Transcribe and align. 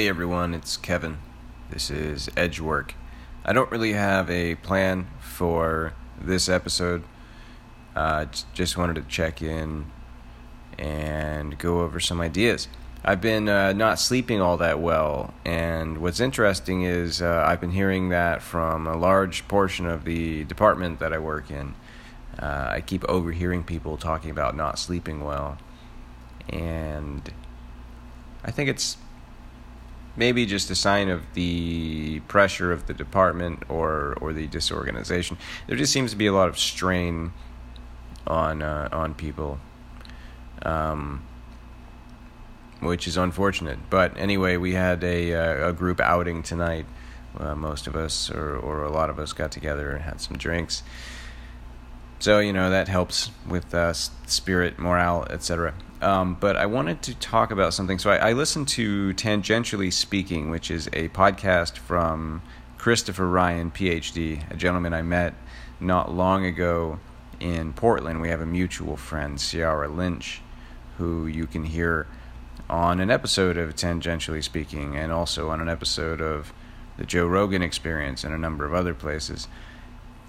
Hey 0.00 0.08
everyone, 0.08 0.54
it's 0.54 0.78
Kevin. 0.78 1.18
This 1.68 1.90
is 1.90 2.30
Edgework. 2.34 2.94
I 3.44 3.52
don't 3.52 3.70
really 3.70 3.92
have 3.92 4.30
a 4.30 4.54
plan 4.54 5.08
for 5.20 5.92
this 6.18 6.48
episode. 6.48 7.04
Uh, 7.94 8.24
just 8.54 8.78
wanted 8.78 8.94
to 8.94 9.02
check 9.02 9.42
in 9.42 9.92
and 10.78 11.58
go 11.58 11.82
over 11.82 12.00
some 12.00 12.18
ideas. 12.18 12.66
I've 13.04 13.20
been 13.20 13.50
uh, 13.50 13.74
not 13.74 14.00
sleeping 14.00 14.40
all 14.40 14.56
that 14.56 14.80
well, 14.80 15.34
and 15.44 15.98
what's 15.98 16.18
interesting 16.18 16.80
is 16.80 17.20
uh, 17.20 17.44
I've 17.46 17.60
been 17.60 17.72
hearing 17.72 18.08
that 18.08 18.40
from 18.40 18.86
a 18.86 18.96
large 18.96 19.46
portion 19.48 19.84
of 19.84 20.06
the 20.06 20.44
department 20.44 20.98
that 21.00 21.12
I 21.12 21.18
work 21.18 21.50
in. 21.50 21.74
Uh, 22.38 22.68
I 22.70 22.80
keep 22.80 23.04
overhearing 23.04 23.64
people 23.64 23.98
talking 23.98 24.30
about 24.30 24.56
not 24.56 24.78
sleeping 24.78 25.22
well, 25.22 25.58
and 26.48 27.30
I 28.42 28.50
think 28.50 28.70
it's 28.70 28.96
maybe 30.16 30.46
just 30.46 30.70
a 30.70 30.74
sign 30.74 31.08
of 31.08 31.22
the 31.34 32.20
pressure 32.20 32.72
of 32.72 32.86
the 32.86 32.94
department 32.94 33.62
or 33.68 34.16
or 34.20 34.32
the 34.32 34.46
disorganization. 34.46 35.36
There 35.66 35.76
just 35.76 35.92
seems 35.92 36.10
to 36.10 36.16
be 36.16 36.26
a 36.26 36.32
lot 36.32 36.48
of 36.48 36.58
strain 36.58 37.32
on 38.26 38.62
uh, 38.62 38.88
on 38.92 39.14
people, 39.14 39.58
um, 40.62 41.24
which 42.80 43.06
is 43.06 43.16
unfortunate. 43.16 43.78
But 43.88 44.16
anyway, 44.16 44.56
we 44.56 44.74
had 44.74 45.02
a 45.04 45.34
uh, 45.34 45.68
a 45.70 45.72
group 45.72 46.00
outing 46.00 46.42
tonight. 46.42 46.86
Uh, 47.38 47.54
most 47.54 47.86
of 47.86 47.94
us, 47.94 48.30
or 48.30 48.56
or 48.56 48.82
a 48.82 48.90
lot 48.90 49.08
of 49.08 49.18
us, 49.18 49.32
got 49.32 49.52
together 49.52 49.92
and 49.92 50.02
had 50.02 50.20
some 50.20 50.36
drinks. 50.36 50.82
So 52.18 52.38
you 52.40 52.52
know 52.52 52.70
that 52.70 52.88
helps 52.88 53.30
with 53.48 53.74
uh, 53.74 53.92
spirit, 53.92 54.78
morale, 54.78 55.26
etc. 55.30 55.74
Um, 56.00 56.36
but 56.40 56.56
I 56.56 56.66
wanted 56.66 57.02
to 57.02 57.14
talk 57.14 57.50
about 57.50 57.74
something. 57.74 57.98
So 57.98 58.10
I, 58.10 58.30
I, 58.30 58.32
listened 58.32 58.68
to 58.68 59.12
Tangentially 59.14 59.92
Speaking, 59.92 60.48
which 60.48 60.70
is 60.70 60.86
a 60.94 61.08
podcast 61.10 61.76
from 61.76 62.40
Christopher 62.78 63.28
Ryan, 63.28 63.70
PhD, 63.70 64.50
a 64.50 64.56
gentleman 64.56 64.94
I 64.94 65.02
met 65.02 65.34
not 65.78 66.10
long 66.10 66.46
ago 66.46 67.00
in 67.38 67.74
Portland. 67.74 68.22
We 68.22 68.30
have 68.30 68.40
a 68.40 68.46
mutual 68.46 68.96
friend, 68.96 69.38
Ciara 69.38 69.88
Lynch, 69.88 70.40
who 70.96 71.26
you 71.26 71.46
can 71.46 71.64
hear 71.64 72.06
on 72.70 73.00
an 73.00 73.10
episode 73.10 73.58
of 73.58 73.74
Tangentially 73.74 74.42
Speaking 74.42 74.96
and 74.96 75.12
also 75.12 75.50
on 75.50 75.60
an 75.60 75.68
episode 75.68 76.22
of 76.22 76.54
the 76.96 77.04
Joe 77.04 77.26
Rogan 77.26 77.62
Experience 77.62 78.24
and 78.24 78.34
a 78.34 78.38
number 78.38 78.64
of 78.64 78.72
other 78.72 78.94
places. 78.94 79.48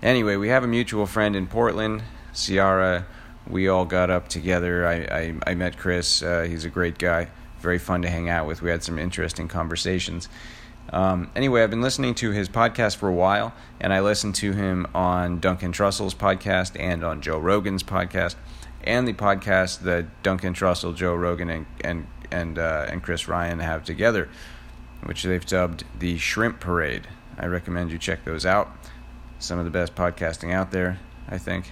Anyway, 0.02 0.36
we 0.36 0.50
have 0.50 0.64
a 0.64 0.68
mutual 0.68 1.06
friend 1.06 1.36
in 1.36 1.48
Portland, 1.48 2.04
Ciara 2.34 3.06
we 3.48 3.68
all 3.68 3.86
got 3.86 4.10
up 4.10 4.28
together. 4.28 4.88
I, 4.88 4.94
I, 4.96 5.34
I 5.48 5.56
met 5.56 5.78
Chris. 5.78 6.22
Uh, 6.22 6.44
he's 6.44 6.66
a 6.66 6.70
great 6.70 6.98
guy, 6.98 7.28
very 7.60 7.80
fun 7.80 8.02
to 8.04 8.10
hang 8.10 8.30
out 8.30 8.48
with. 8.48 8.62
We 8.62 8.70
had 8.70 8.84
some 8.84 8.98
interesting 9.00 9.48
conversations. 9.48 10.30
Um, 10.92 11.32
anyway, 11.36 11.64
I've 11.64 11.70
been 11.70 11.82
listening 11.82 12.16
to 12.16 12.32
his 12.32 12.50
podcast 12.50 12.98
for 12.98 13.08
a 13.08 13.14
while, 13.14 13.54
and 13.80 13.94
I 13.94 14.02
listened 14.02 14.36
to 14.36 14.52
him 14.52 14.88
on 14.94 15.40
Duncan 15.40 15.72
Trussell's 15.72 16.14
podcast 16.16 16.78
and 16.80 17.04
on 17.04 17.22
Joe 17.22 17.40
Rogan's 17.40 17.84
podcast, 17.84 18.36
and 18.84 19.08
the 19.08 19.14
podcast 19.14 19.82
that 19.82 20.24
Duncan 20.24 20.54
Trussell, 20.54 20.96
Joe 20.96 21.16
Rogan, 21.16 21.50
and 21.50 21.66
and 21.84 22.08
and 22.30 22.60
uh, 22.60 22.88
and 22.90 23.02
Chris 23.02 23.28
Ryan 23.28 23.60
have 23.60 23.86
together, 23.86 24.28
which 25.04 25.24
they've 25.24 25.46
dubbed 25.46 25.86
the 25.98 26.18
Shrimp 26.18 26.60
Parade. 26.60 27.08
I 27.38 27.46
recommend 27.46 27.92
you 27.92 27.98
check 27.98 28.26
those 28.26 28.46
out. 28.46 28.72
Some 29.40 29.60
of 29.60 29.66
the 29.66 29.72
best 29.72 29.96
podcasting 29.96 30.54
out 30.54 30.72
there, 30.72 31.00
I 31.28 31.38
think. 31.38 31.72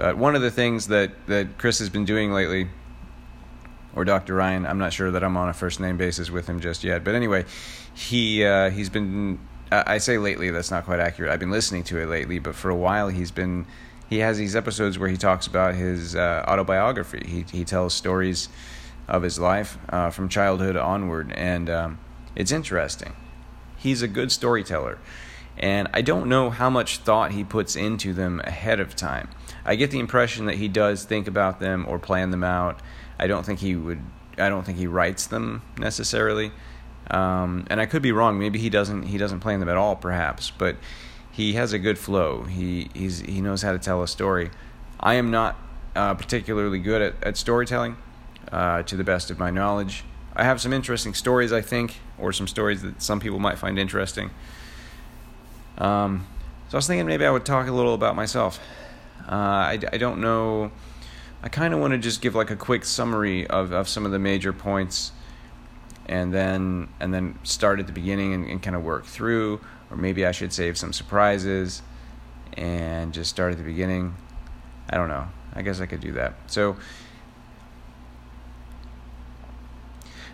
But 0.00 0.16
one 0.16 0.34
of 0.34 0.40
the 0.40 0.50
things 0.50 0.86
that, 0.86 1.10
that 1.26 1.58
Chris 1.58 1.78
has 1.78 1.90
been 1.90 2.06
doing 2.06 2.32
lately, 2.32 2.68
or 3.94 4.06
Dr. 4.06 4.34
Ryan, 4.34 4.64
I'm 4.64 4.78
not 4.78 4.94
sure 4.94 5.10
that 5.10 5.22
I'm 5.22 5.36
on 5.36 5.50
a 5.50 5.52
first 5.52 5.78
name 5.78 5.98
basis 5.98 6.30
with 6.30 6.46
him 6.46 6.58
just 6.58 6.82
yet. 6.82 7.04
But 7.04 7.14
anyway, 7.14 7.44
he 7.92 8.42
uh, 8.42 8.70
he's 8.70 8.88
been. 8.88 9.38
I 9.70 9.98
say 9.98 10.16
lately, 10.16 10.50
that's 10.50 10.70
not 10.70 10.86
quite 10.86 11.00
accurate. 11.00 11.30
I've 11.30 11.38
been 11.38 11.50
listening 11.50 11.84
to 11.84 11.98
it 11.98 12.06
lately, 12.06 12.38
but 12.38 12.54
for 12.54 12.70
a 12.70 12.74
while 12.74 13.08
he's 13.08 13.30
been. 13.30 13.66
He 14.08 14.20
has 14.20 14.38
these 14.38 14.56
episodes 14.56 14.98
where 14.98 15.10
he 15.10 15.18
talks 15.18 15.46
about 15.46 15.74
his 15.74 16.16
uh, 16.16 16.46
autobiography. 16.48 17.22
He 17.26 17.44
he 17.52 17.66
tells 17.66 17.92
stories 17.92 18.48
of 19.06 19.22
his 19.22 19.38
life 19.38 19.76
uh, 19.90 20.08
from 20.08 20.30
childhood 20.30 20.76
onward, 20.76 21.30
and 21.32 21.68
um, 21.68 21.98
it's 22.34 22.52
interesting. 22.52 23.12
He's 23.76 24.00
a 24.00 24.08
good 24.08 24.32
storyteller, 24.32 24.98
and 25.58 25.88
I 25.92 26.02
don't 26.02 26.28
know 26.28 26.50
how 26.50 26.70
much 26.70 26.98
thought 26.98 27.32
he 27.32 27.44
puts 27.44 27.76
into 27.76 28.12
them 28.12 28.40
ahead 28.44 28.80
of 28.80 28.96
time. 28.96 29.28
I 29.64 29.76
get 29.76 29.90
the 29.90 29.98
impression 29.98 30.46
that 30.46 30.56
he 30.56 30.68
does 30.68 31.04
think 31.04 31.28
about 31.28 31.60
them 31.60 31.84
or 31.88 31.98
plan 31.98 32.30
them 32.30 32.44
out. 32.44 32.80
I 33.18 33.26
don't 33.26 33.44
think 33.44 33.60
he 33.60 33.76
would. 33.76 34.00
I 34.38 34.48
don't 34.48 34.64
think 34.64 34.78
he 34.78 34.86
writes 34.86 35.26
them 35.26 35.62
necessarily. 35.78 36.52
Um, 37.10 37.66
and 37.68 37.80
I 37.80 37.86
could 37.86 38.02
be 38.02 38.12
wrong. 38.12 38.38
Maybe 38.38 38.58
he 38.58 38.70
doesn't. 38.70 39.04
He 39.04 39.18
doesn't 39.18 39.40
plan 39.40 39.60
them 39.60 39.68
at 39.68 39.76
all, 39.76 39.96
perhaps. 39.96 40.50
But 40.50 40.76
he 41.30 41.54
has 41.54 41.72
a 41.72 41.78
good 41.78 41.98
flow. 41.98 42.44
He 42.44 42.88
he's 42.94 43.20
he 43.20 43.40
knows 43.40 43.62
how 43.62 43.72
to 43.72 43.78
tell 43.78 44.02
a 44.02 44.08
story. 44.08 44.50
I 44.98 45.14
am 45.14 45.30
not 45.30 45.56
uh, 45.94 46.14
particularly 46.14 46.78
good 46.78 47.02
at, 47.02 47.14
at 47.22 47.36
storytelling, 47.36 47.96
uh, 48.52 48.82
to 48.84 48.96
the 48.96 49.04
best 49.04 49.30
of 49.30 49.38
my 49.38 49.50
knowledge. 49.50 50.04
I 50.34 50.44
have 50.44 50.60
some 50.60 50.72
interesting 50.72 51.14
stories, 51.14 51.52
I 51.52 51.60
think, 51.60 51.96
or 52.18 52.32
some 52.32 52.46
stories 52.46 52.82
that 52.82 53.02
some 53.02 53.20
people 53.20 53.38
might 53.38 53.58
find 53.58 53.78
interesting. 53.78 54.30
Um, 55.80 56.26
so 56.68 56.76
I 56.76 56.78
was 56.78 56.86
thinking 56.86 57.06
maybe 57.06 57.24
I 57.24 57.30
would 57.30 57.44
talk 57.44 57.66
a 57.66 57.72
little 57.72 57.94
about 57.94 58.14
myself. 58.14 58.60
Uh, 59.26 59.34
I, 59.34 59.78
I 59.92 59.96
don't 59.96 60.20
know. 60.20 60.70
I 61.42 61.48
kind 61.48 61.72
of 61.72 61.80
want 61.80 61.92
to 61.92 61.98
just 61.98 62.20
give 62.20 62.34
like 62.34 62.50
a 62.50 62.56
quick 62.56 62.84
summary 62.84 63.46
of, 63.46 63.72
of 63.72 63.88
some 63.88 64.04
of 64.04 64.12
the 64.12 64.18
major 64.18 64.52
points 64.52 65.12
and 66.06 66.34
then 66.34 66.88
and 66.98 67.14
then 67.14 67.38
start 67.44 67.80
at 67.80 67.86
the 67.86 67.92
beginning 67.92 68.34
and, 68.34 68.44
and 68.46 68.62
kind 68.62 68.76
of 68.76 68.82
work 68.82 69.06
through 69.06 69.60
or 69.90 69.96
maybe 69.96 70.26
I 70.26 70.32
should 70.32 70.52
save 70.52 70.76
some 70.76 70.92
surprises 70.92 71.82
and 72.54 73.14
just 73.14 73.30
start 73.30 73.52
at 73.52 73.58
the 73.58 73.64
beginning. 73.64 74.14
I 74.88 74.96
don't 74.96 75.08
know. 75.08 75.28
I 75.54 75.62
guess 75.62 75.80
I 75.80 75.86
could 75.86 76.00
do 76.00 76.12
that. 76.12 76.34
So 76.46 76.76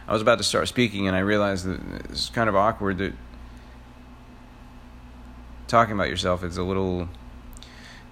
I 0.09 0.13
was 0.13 0.23
about 0.23 0.39
to 0.39 0.45
start 0.45 0.69
speaking 0.69 1.07
and 1.07 1.17
I 1.17 1.21
realized 1.21 1.67
that 1.67 2.11
it's 2.11 2.31
kind 2.31 2.49
of 2.49 2.57
awkward 2.57 2.99
that 2.99 3.13
talking 5.69 5.95
about 5.95 6.09
yourself 6.09 6.45
is 6.45 6.57
a 6.57 6.63
little 6.63 7.09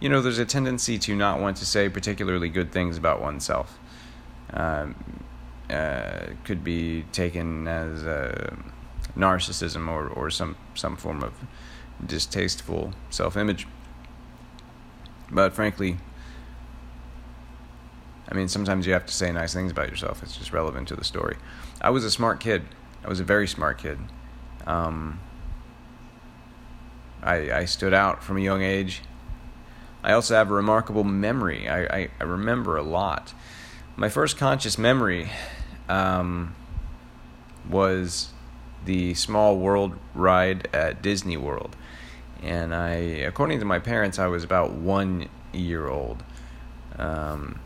you 0.01 0.09
know, 0.11 0.21
there's 0.21 0.39
a 0.39 0.45
tendency 0.45 0.99
to 0.99 1.17
not 1.17 1.41
want 1.41 1.57
to 1.57 1.65
say 1.65 1.89
particularly 1.89 2.49
good 2.51 2.73
things 2.73 2.99
about 2.99 3.23
oneself. 3.23 3.79
Um, 4.53 4.95
uh, 5.71 6.27
could 6.45 6.63
be 6.63 7.05
taken 7.11 7.67
as 7.67 8.03
narcissism 9.17 9.89
or, 9.89 10.09
or 10.09 10.29
some, 10.31 10.57
some 10.75 10.97
form 10.97 11.23
of 11.23 11.33
distasteful 12.05 12.93
self 13.09 13.37
image. 13.37 13.67
But 15.31 15.55
frankly, 15.55 15.97
I 18.29 18.35
mean, 18.35 18.49
sometimes 18.49 18.87
you 18.87 18.93
have 18.93 19.07
to 19.07 19.15
say 19.15 19.33
nice 19.33 19.55
things 19.55 19.73
about 19.73 19.89
yourself. 19.89 20.23
It's 20.23 20.37
just 20.37 20.53
relevant 20.53 20.89
to 20.89 20.97
the 20.97 21.05
story. 21.05 21.37
I 21.81 21.91
was 21.91 22.05
a 22.05 22.11
smart 22.11 22.41
kid. 22.41 22.63
I 23.03 23.09
was 23.09 23.21
a 23.21 23.25
very 23.25 23.49
smart 23.49 23.79
kid. 23.79 23.99
Um, 24.67 25.21
I, 27.25 27.61
I 27.61 27.65
stood 27.65 27.95
out 27.95 28.23
from 28.23 28.37
a 28.37 28.41
young 28.41 28.63
age. 28.63 29.03
I 30.03 30.13
also 30.13 30.35
have 30.35 30.51
a 30.51 30.55
remarkable 30.55 31.05
memory. 31.05 31.69
I, 31.69 31.85
I, 31.85 32.09
I 32.21 32.25
remember 32.25 32.77
a 32.77 32.83
lot. 32.83 33.33
My 33.97 34.09
first 34.09 34.37
conscious 34.37 34.77
memory 34.77 35.31
um, 35.89 36.55
was 37.69 38.29
the 38.85 39.15
Small 39.15 39.57
World 39.57 39.97
ride 40.15 40.69
at 40.75 41.01
Disney 41.01 41.39
World. 41.39 41.75
And 42.43 42.75
I, 42.75 42.95
according 42.95 43.61
to 43.61 43.65
my 43.65 43.79
parents, 43.79 44.19
I 44.19 44.27
was 44.27 44.45
about 44.45 44.73
one 44.73 45.29
year 45.55 45.89
old. 45.89 46.23
Um, 46.99 47.61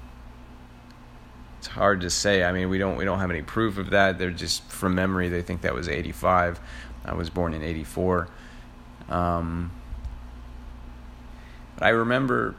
it's 1.59 1.67
hard 1.67 2.01
to 2.03 2.11
say. 2.11 2.45
I 2.45 2.53
mean, 2.53 2.69
we 2.69 2.79
don't 2.79 2.97
we 2.97 3.05
don't 3.05 3.19
have 3.19 3.31
any 3.31 3.43
proof 3.43 3.79
of 3.79 3.91
that. 3.91 4.19
They're 4.19 4.31
just 4.31 4.63
from 4.71 4.95
memory. 4.95 5.29
They 5.29 5.43
think 5.43 5.63
that 5.63 5.75
was 5.75 5.89
eighty 5.89 6.13
five. 6.13 6.61
I 7.05 7.15
was 7.15 7.31
born 7.31 7.53
in 7.53 7.63
eighty 7.63 7.83
four. 7.83 8.29
Um, 9.09 9.73
but 11.77 11.87
I 11.87 11.91
remember 11.91 12.55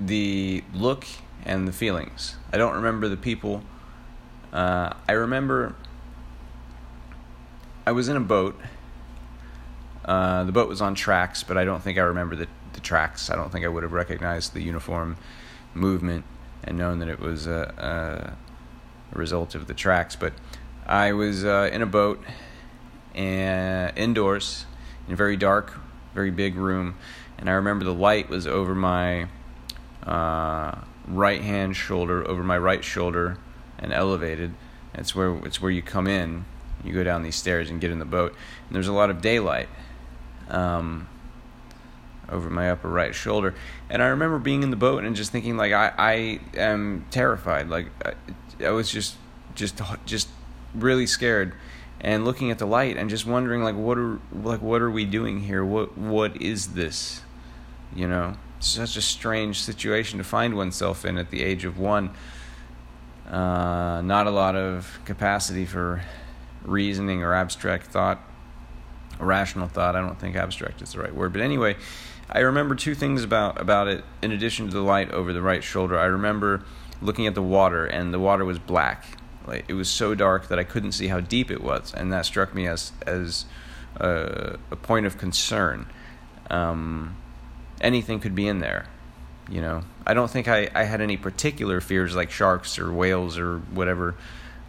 the 0.00 0.64
look 0.72 1.06
and 1.44 1.68
the 1.68 1.72
feelings. 1.72 2.36
I 2.52 2.56
don't 2.56 2.74
remember 2.74 3.08
the 3.08 3.16
people. 3.16 3.62
Uh, 4.52 4.94
I 5.08 5.12
remember 5.12 5.74
I 7.86 7.92
was 7.92 8.08
in 8.08 8.16
a 8.16 8.20
boat. 8.20 8.58
Uh, 10.04 10.44
the 10.44 10.52
boat 10.52 10.68
was 10.68 10.80
on 10.80 10.94
tracks, 10.94 11.42
but 11.42 11.56
I 11.56 11.64
don't 11.64 11.82
think 11.82 11.98
I 11.98 12.02
remember 12.02 12.36
the, 12.36 12.48
the 12.72 12.80
tracks. 12.80 13.30
I 13.30 13.36
don't 13.36 13.50
think 13.50 13.64
I 13.64 13.68
would 13.68 13.82
have 13.82 13.92
recognized 13.92 14.54
the 14.54 14.62
uniform 14.62 15.16
movement 15.74 16.24
and 16.62 16.78
known 16.78 16.98
that 17.00 17.08
it 17.08 17.20
was 17.20 17.46
a, 17.46 18.36
a 19.12 19.16
result 19.16 19.54
of 19.54 19.66
the 19.66 19.74
tracks. 19.74 20.16
But 20.16 20.32
I 20.86 21.12
was 21.12 21.44
uh, 21.44 21.68
in 21.72 21.82
a 21.82 21.86
boat 21.86 22.22
and 23.14 23.96
indoors 23.96 24.66
in 25.06 25.12
a 25.12 25.16
very 25.16 25.36
dark 25.36 25.80
very 26.14 26.30
big 26.30 26.56
room, 26.56 26.94
and 27.36 27.50
I 27.50 27.54
remember 27.54 27.84
the 27.84 27.92
light 27.92 28.30
was 28.30 28.46
over 28.46 28.74
my 28.74 29.26
uh, 30.04 30.78
right 31.08 31.42
hand 31.42 31.76
shoulder, 31.76 32.26
over 32.26 32.42
my 32.42 32.56
right 32.56 32.82
shoulder, 32.82 33.36
and 33.78 33.92
elevated. 33.92 34.54
It's 34.94 35.14
where 35.14 35.36
it's 35.44 35.60
where 35.60 35.72
you 35.72 35.82
come 35.82 36.06
in. 36.06 36.46
You 36.84 36.92
go 36.92 37.02
down 37.02 37.22
these 37.22 37.36
stairs 37.36 37.68
and 37.68 37.80
get 37.80 37.90
in 37.90 37.98
the 37.98 38.04
boat, 38.04 38.34
and 38.66 38.74
there's 38.74 38.88
a 38.88 38.92
lot 38.92 39.10
of 39.10 39.20
daylight 39.20 39.68
um, 40.48 41.08
over 42.28 42.48
my 42.48 42.70
upper 42.70 42.88
right 42.88 43.14
shoulder. 43.14 43.54
And 43.90 44.02
I 44.02 44.06
remember 44.06 44.38
being 44.38 44.62
in 44.62 44.70
the 44.70 44.76
boat 44.76 45.04
and 45.04 45.16
just 45.16 45.32
thinking, 45.32 45.56
like, 45.56 45.72
I, 45.72 45.92
I 45.98 46.40
am 46.58 47.06
terrified. 47.10 47.68
Like, 47.68 47.86
I, 48.04 48.66
I 48.66 48.70
was 48.70 48.90
just, 48.90 49.16
just, 49.54 49.80
just 50.04 50.28
really 50.74 51.06
scared 51.06 51.54
and 52.04 52.26
looking 52.26 52.50
at 52.50 52.58
the 52.58 52.66
light 52.66 52.98
and 52.98 53.08
just 53.08 53.24
wondering 53.24 53.62
like 53.64 53.74
what 53.74 53.96
are 53.96 54.20
like 54.32 54.60
what 54.60 54.82
are 54.82 54.90
we 54.90 55.06
doing 55.06 55.40
here? 55.40 55.64
What 55.64 55.96
what 55.96 56.40
is 56.40 56.74
this? 56.74 57.22
You 57.96 58.06
know 58.06 58.36
such 58.60 58.96
a 58.96 59.02
strange 59.02 59.62
situation 59.62 60.18
to 60.18 60.24
find 60.24 60.54
oneself 60.54 61.04
in 61.04 61.18
at 61.18 61.30
the 61.30 61.42
age 61.42 61.64
of 61.64 61.78
one. 61.78 62.10
Uh, 63.26 64.02
not 64.04 64.26
a 64.26 64.30
lot 64.30 64.54
of 64.54 65.00
capacity 65.06 65.64
for 65.64 66.02
reasoning 66.62 67.22
or 67.22 67.32
abstract 67.32 67.86
thought 67.86 68.20
rational 69.18 69.66
thought. 69.66 69.96
I 69.96 70.00
don't 70.00 70.20
think 70.20 70.36
abstract 70.36 70.82
is 70.82 70.92
the 70.92 71.00
right 71.00 71.14
word. 71.14 71.32
But 71.32 71.42
anyway 71.42 71.76
i 72.30 72.38
remember 72.38 72.74
two 72.74 72.94
things 72.94 73.22
about 73.22 73.60
about 73.60 73.86
it 73.86 74.02
in 74.22 74.32
addition 74.32 74.66
to 74.66 74.72
the 74.72 74.80
light 74.80 75.10
over 75.10 75.32
the 75.32 75.42
right 75.42 75.64
shoulder. 75.64 75.98
I 75.98 76.06
remember 76.06 76.64
looking 77.02 77.26
at 77.26 77.34
the 77.34 77.42
water 77.42 77.84
and 77.86 78.12
the 78.12 78.18
water 78.18 78.44
was 78.44 78.58
black 78.58 79.18
like 79.46 79.64
it 79.68 79.74
was 79.74 79.88
so 79.88 80.14
dark 80.14 80.48
that 80.48 80.58
I 80.58 80.64
couldn't 80.64 80.92
see 80.92 81.08
how 81.08 81.20
deep 81.20 81.50
it 81.50 81.62
was, 81.62 81.92
and 81.94 82.12
that 82.12 82.26
struck 82.26 82.54
me 82.54 82.66
as 82.66 82.92
as 83.06 83.44
a, 83.96 84.58
a 84.70 84.76
point 84.76 85.06
of 85.06 85.18
concern. 85.18 85.86
Um, 86.50 87.16
anything 87.80 88.20
could 88.20 88.34
be 88.34 88.46
in 88.48 88.60
there, 88.60 88.86
you 89.48 89.60
know. 89.60 89.82
I 90.06 90.14
don't 90.14 90.30
think 90.30 90.48
I, 90.48 90.70
I 90.74 90.84
had 90.84 91.00
any 91.00 91.16
particular 91.16 91.80
fears 91.80 92.14
like 92.14 92.30
sharks 92.30 92.78
or 92.78 92.92
whales 92.92 93.38
or 93.38 93.58
whatever. 93.58 94.14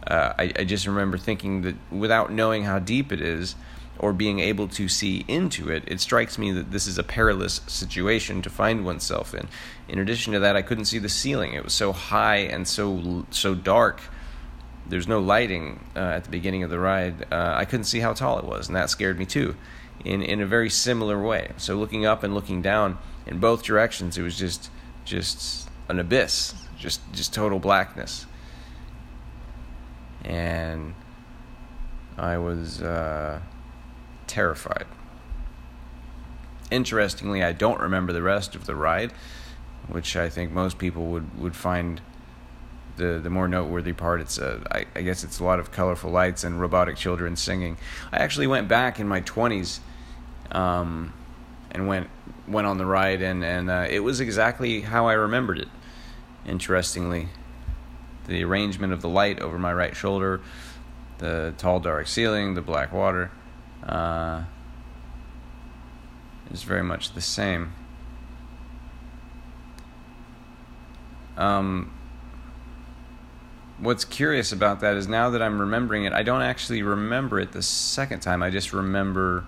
Uh, 0.06 0.32
I, 0.38 0.52
I 0.60 0.64
just 0.64 0.86
remember 0.86 1.18
thinking 1.18 1.62
that 1.62 1.74
without 1.90 2.32
knowing 2.32 2.64
how 2.64 2.78
deep 2.78 3.12
it 3.12 3.20
is 3.20 3.56
or 3.98 4.12
being 4.12 4.38
able 4.40 4.68
to 4.68 4.88
see 4.88 5.24
into 5.26 5.70
it, 5.70 5.82
it 5.86 6.00
strikes 6.00 6.38
me 6.38 6.52
that 6.52 6.70
this 6.70 6.86
is 6.86 6.98
a 6.98 7.02
perilous 7.02 7.60
situation 7.66 8.42
to 8.42 8.50
find 8.50 8.84
oneself 8.84 9.34
in. 9.34 9.48
In 9.88 9.98
addition 9.98 10.32
to 10.34 10.38
that, 10.38 10.54
I 10.54 10.62
couldn't 10.62 10.84
see 10.84 10.98
the 10.98 11.08
ceiling; 11.08 11.54
it 11.54 11.64
was 11.64 11.72
so 11.72 11.92
high 11.92 12.36
and 12.36 12.68
so 12.68 13.26
so 13.30 13.54
dark 13.54 14.00
there's 14.88 15.08
no 15.08 15.20
lighting 15.20 15.84
uh, 15.96 15.98
at 15.98 16.24
the 16.24 16.30
beginning 16.30 16.62
of 16.62 16.70
the 16.70 16.78
ride, 16.78 17.26
uh, 17.32 17.54
I 17.56 17.64
couldn't 17.64 17.84
see 17.84 18.00
how 18.00 18.12
tall 18.12 18.38
it 18.38 18.44
was, 18.44 18.68
and 18.68 18.76
that 18.76 18.90
scared 18.90 19.18
me 19.18 19.26
too, 19.26 19.56
in 20.04 20.22
in 20.22 20.40
a 20.40 20.46
very 20.46 20.70
similar 20.70 21.20
way. 21.20 21.50
So 21.56 21.76
looking 21.76 22.06
up 22.06 22.22
and 22.22 22.34
looking 22.34 22.62
down 22.62 22.98
in 23.26 23.38
both 23.38 23.62
directions, 23.62 24.16
it 24.16 24.22
was 24.22 24.38
just 24.38 24.70
just 25.04 25.68
an 25.88 25.98
abyss, 25.98 26.54
just 26.78 27.00
just 27.12 27.34
total 27.34 27.58
blackness, 27.58 28.26
and 30.24 30.94
I 32.16 32.38
was 32.38 32.80
uh, 32.80 33.40
terrified. 34.26 34.86
Interestingly, 36.70 37.44
I 37.44 37.52
don't 37.52 37.80
remember 37.80 38.12
the 38.12 38.22
rest 38.22 38.54
of 38.54 38.66
the 38.66 38.74
ride, 38.74 39.12
which 39.88 40.16
I 40.16 40.28
think 40.28 40.52
most 40.52 40.78
people 40.78 41.06
would 41.06 41.38
would 41.38 41.56
find 41.56 42.00
the 42.96 43.20
the 43.22 43.30
more 43.30 43.48
noteworthy 43.48 43.92
part. 43.92 44.20
It's 44.20 44.38
uh, 44.38 44.60
I, 44.70 44.86
I, 44.94 45.02
guess 45.02 45.24
it's 45.24 45.38
a 45.38 45.44
lot 45.44 45.58
of 45.58 45.70
colorful 45.70 46.10
lights 46.10 46.44
and 46.44 46.60
robotic 46.60 46.96
children 46.96 47.36
singing. 47.36 47.76
I 48.12 48.18
actually 48.18 48.46
went 48.46 48.68
back 48.68 48.98
in 48.98 49.06
my 49.08 49.20
twenties, 49.20 49.80
um, 50.52 51.12
and 51.70 51.86
went 51.86 52.08
went 52.48 52.66
on 52.66 52.78
the 52.78 52.86
ride, 52.86 53.22
and 53.22 53.44
and 53.44 53.70
uh, 53.70 53.86
it 53.88 54.00
was 54.00 54.20
exactly 54.20 54.80
how 54.80 55.06
I 55.06 55.14
remembered 55.14 55.58
it. 55.58 55.68
Interestingly, 56.46 57.28
the 58.26 58.44
arrangement 58.44 58.92
of 58.92 59.02
the 59.02 59.08
light 59.08 59.40
over 59.40 59.58
my 59.58 59.72
right 59.72 59.94
shoulder, 59.94 60.40
the 61.18 61.54
tall 61.58 61.80
dark 61.80 62.06
ceiling, 62.06 62.54
the 62.54 62.62
black 62.62 62.92
water, 62.92 63.30
uh, 63.84 64.44
is 66.50 66.62
very 66.62 66.82
much 66.82 67.12
the 67.12 67.20
same. 67.20 67.72
Um, 71.36 71.92
what's 73.78 74.04
curious 74.04 74.52
about 74.52 74.80
that 74.80 74.96
is 74.96 75.06
now 75.06 75.30
that 75.30 75.42
I'm 75.42 75.60
remembering 75.60 76.04
it, 76.04 76.12
I 76.12 76.22
don't 76.22 76.42
actually 76.42 76.82
remember 76.82 77.38
it 77.38 77.52
the 77.52 77.62
second 77.62 78.20
time. 78.20 78.42
I 78.42 78.50
just 78.50 78.72
remember 78.72 79.44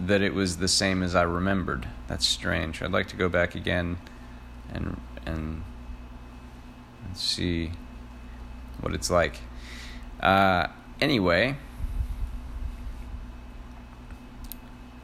that 0.00 0.22
it 0.22 0.34
was 0.34 0.58
the 0.58 0.68
same 0.68 1.02
as 1.02 1.14
I 1.14 1.22
remembered. 1.22 1.88
That's 2.06 2.26
strange. 2.26 2.82
I'd 2.82 2.92
like 2.92 3.08
to 3.08 3.16
go 3.16 3.28
back 3.28 3.54
again 3.54 3.98
and 4.72 5.00
and, 5.26 5.62
see 7.14 7.72
what 8.80 8.94
it's 8.94 9.10
like. 9.10 9.40
Uh, 10.20 10.68
anyway, 11.00 11.56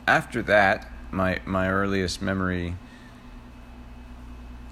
after 0.07 0.43
that, 0.43 0.89
my 1.11 1.41
my 1.45 1.69
earliest 1.69 2.23
memory 2.23 2.77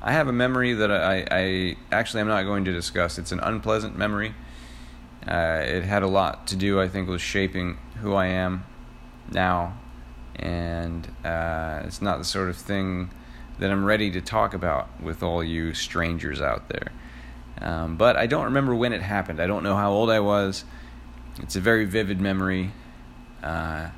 I 0.04 0.10
have 0.10 0.26
a 0.26 0.32
memory 0.32 0.72
that 0.72 0.90
I, 0.90 1.24
I 1.30 1.76
actually 1.92 2.22
I'm 2.22 2.28
not 2.28 2.42
going 2.42 2.64
to 2.64 2.72
discuss. 2.72 3.18
It's 3.18 3.30
an 3.30 3.38
unpleasant 3.38 3.96
memory. 3.96 4.34
Uh, 5.26 5.62
it 5.64 5.84
had 5.84 6.02
a 6.02 6.08
lot 6.08 6.48
to 6.48 6.56
do, 6.56 6.80
I 6.80 6.88
think, 6.88 7.08
with 7.08 7.20
shaping 7.20 7.78
who 8.00 8.12
I 8.14 8.26
am 8.26 8.64
now, 9.30 9.78
and 10.34 11.06
uh, 11.24 11.82
it's 11.84 12.02
not 12.02 12.18
the 12.18 12.24
sort 12.24 12.48
of 12.48 12.56
thing 12.56 13.10
that 13.60 13.70
I'm 13.70 13.84
ready 13.84 14.10
to 14.10 14.20
talk 14.20 14.54
about 14.54 14.88
with 15.00 15.22
all 15.22 15.44
you 15.44 15.72
strangers 15.72 16.40
out 16.40 16.68
there. 16.68 16.90
Um, 17.60 17.96
but 17.96 18.16
I 18.16 18.26
don't 18.26 18.46
remember 18.46 18.74
when 18.74 18.92
it 18.92 19.02
happened. 19.02 19.40
I 19.40 19.46
don't 19.46 19.62
know 19.62 19.76
how 19.76 19.92
old 19.92 20.10
I 20.10 20.18
was. 20.18 20.64
It's 21.38 21.54
a 21.54 21.60
very 21.60 21.84
vivid 21.84 22.20
memory. 22.20 22.72
Uh, 23.40 23.90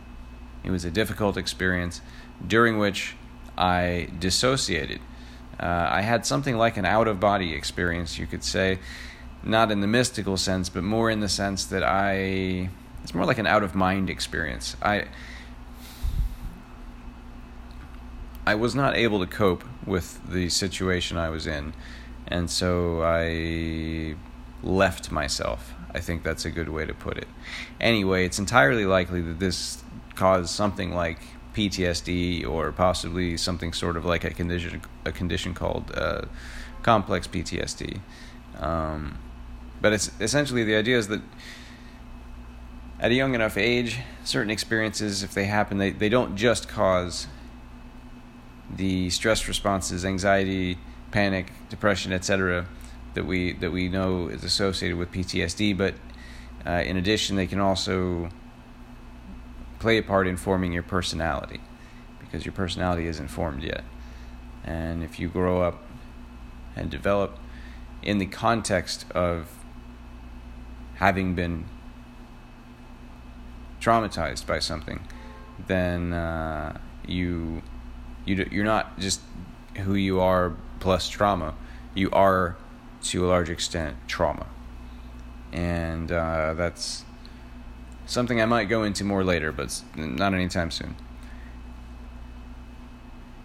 it 0.63 0.71
was 0.71 0.85
a 0.85 0.91
difficult 0.91 1.39
experience 1.39 2.03
during 2.47 2.77
which 2.77 3.17
I 3.57 4.11
dissociated 4.19 5.01
uh, 5.61 5.89
I 5.91 6.03
had 6.03 6.27
something 6.27 6.57
like 6.57 6.77
an 6.77 6.85
out 6.85 7.09
of 7.09 7.21
body 7.21 7.55
experience, 7.55 8.19
you 8.19 8.27
could 8.27 8.45
say, 8.45 8.79
not 9.43 9.71
in 9.71 9.81
the 9.81 9.87
mystical 9.87 10.37
sense, 10.37 10.69
but 10.69 10.83
more 10.83 11.11
in 11.11 11.21
the 11.21 11.29
sense 11.29 11.65
that 11.67 11.83
I. 11.83 12.71
It's 13.03 13.15
more 13.15 13.27
like 13.27 13.39
an 13.39 13.47
out 13.47 13.63
of 13.63 13.75
mind 13.75 14.11
experience. 14.11 14.77
I. 14.83 15.07
I 18.47 18.55
was 18.57 18.75
not 18.75 18.95
able 18.95 19.21
to 19.21 19.27
cope 19.27 19.65
with 19.87 20.21
the 20.29 20.51
situation 20.51 21.17
I 21.17 21.31
was 21.31 21.47
in, 21.47 21.73
and 22.27 22.51
so 22.51 23.03
I 23.03 24.17
left 24.63 25.11
myself. 25.11 25.73
I 25.95 26.01
think 26.01 26.25
that's 26.25 26.45
a 26.45 26.51
good 26.51 26.69
way 26.69 26.85
to 26.85 26.93
put 26.93 27.17
it. 27.17 27.29
Anyway, 27.81 28.27
it's 28.27 28.39
entirely 28.39 28.85
likely 28.85 29.21
that 29.23 29.39
this 29.39 29.83
caused 30.15 30.51
something 30.51 30.95
like 30.95 31.21
PTSD 31.55 32.47
or 32.47 32.73
possibly 32.73 33.37
something 33.37 33.73
sort 33.73 33.97
of 33.97 34.05
like 34.05 34.25
a 34.25 34.31
condition 34.31 34.83
a 35.05 35.13
condition 35.13 35.55
called 35.55 35.93
uh, 35.97 36.23
complex 36.83 37.27
PTSD. 37.27 38.01
Um, 38.59 39.19
but 39.81 39.93
it's 39.93 40.11
essentially 40.21 40.65
the 40.65 40.77
idea 40.77 40.99
is 40.99 41.09
that 41.09 41.21
at 43.01 43.11
a 43.11 43.15
young 43.15 43.35
enough 43.35 43.57
age, 43.57 43.99
certain 44.25 44.51
experiences, 44.51 45.23
if 45.23 45.35
they 45.35 45.45
happen, 45.45 45.79
they, 45.79 45.91
they 45.91 46.09
don't 46.09 46.37
just 46.37 46.69
cause 46.69 47.27
the 48.75 49.11
stress 49.11 49.47
responses, 49.47 50.05
anxiety, 50.05 50.79
panic, 51.11 51.53
depression, 51.69 52.13
etc., 52.13 52.67
that 53.15 53.27
we 53.27 53.53
that 53.53 53.71
we 53.71 53.89
know 53.89 54.29
is 54.29 54.43
associated 54.43 54.97
with 54.97 55.13
PTSD. 55.13 55.77
But 55.77 55.95
uh, 56.67 56.83
in 56.85 56.97
addition, 56.97 57.37
they 57.37 57.47
can 57.47 57.61
also 57.61 58.31
play 59.85 59.99
a 59.99 60.03
part 60.03 60.27
in 60.27 60.35
forming 60.35 60.73
your 60.73 60.83
personality 60.83 61.61
because 62.19 62.47
your 62.47 62.55
personality 62.55 63.07
isn't 63.07 63.29
formed 63.29 63.63
yet. 63.63 63.85
And 64.65 65.05
if 65.05 65.21
you 65.21 65.29
grow 65.29 65.61
up 65.61 65.85
and 66.75 66.91
develop 66.91 67.39
in 68.03 68.17
the 68.17 68.25
context 68.25 69.05
of 69.11 69.59
having 70.95 71.35
been 71.35 71.67
traumatized 73.79 74.47
by 74.47 74.59
something, 74.59 75.07
then 75.67 76.15
uh, 76.15 76.79
you 77.07 77.61
you 78.25 78.49
you're 78.51 78.65
not 78.65 78.99
just 78.99 79.21
who 79.85 79.97
you 79.97 80.19
are 80.19 80.57
plus 80.81 81.11
trauma. 81.11 81.55
You 81.95 82.11
are 82.13 82.57
to 83.11 83.27
a 83.27 83.29
large 83.29 83.51
extent 83.51 83.99
trauma, 84.09 84.47
and 85.53 86.11
uh, 86.11 86.55
that's 86.55 87.05
Something 88.07 88.41
I 88.41 88.45
might 88.45 88.65
go 88.67 88.83
into 88.83 89.05
more 89.05 89.25
later, 89.25 89.51
but 89.53 89.83
not 89.97 90.35
anytime 90.35 90.71
soon. 90.71 90.97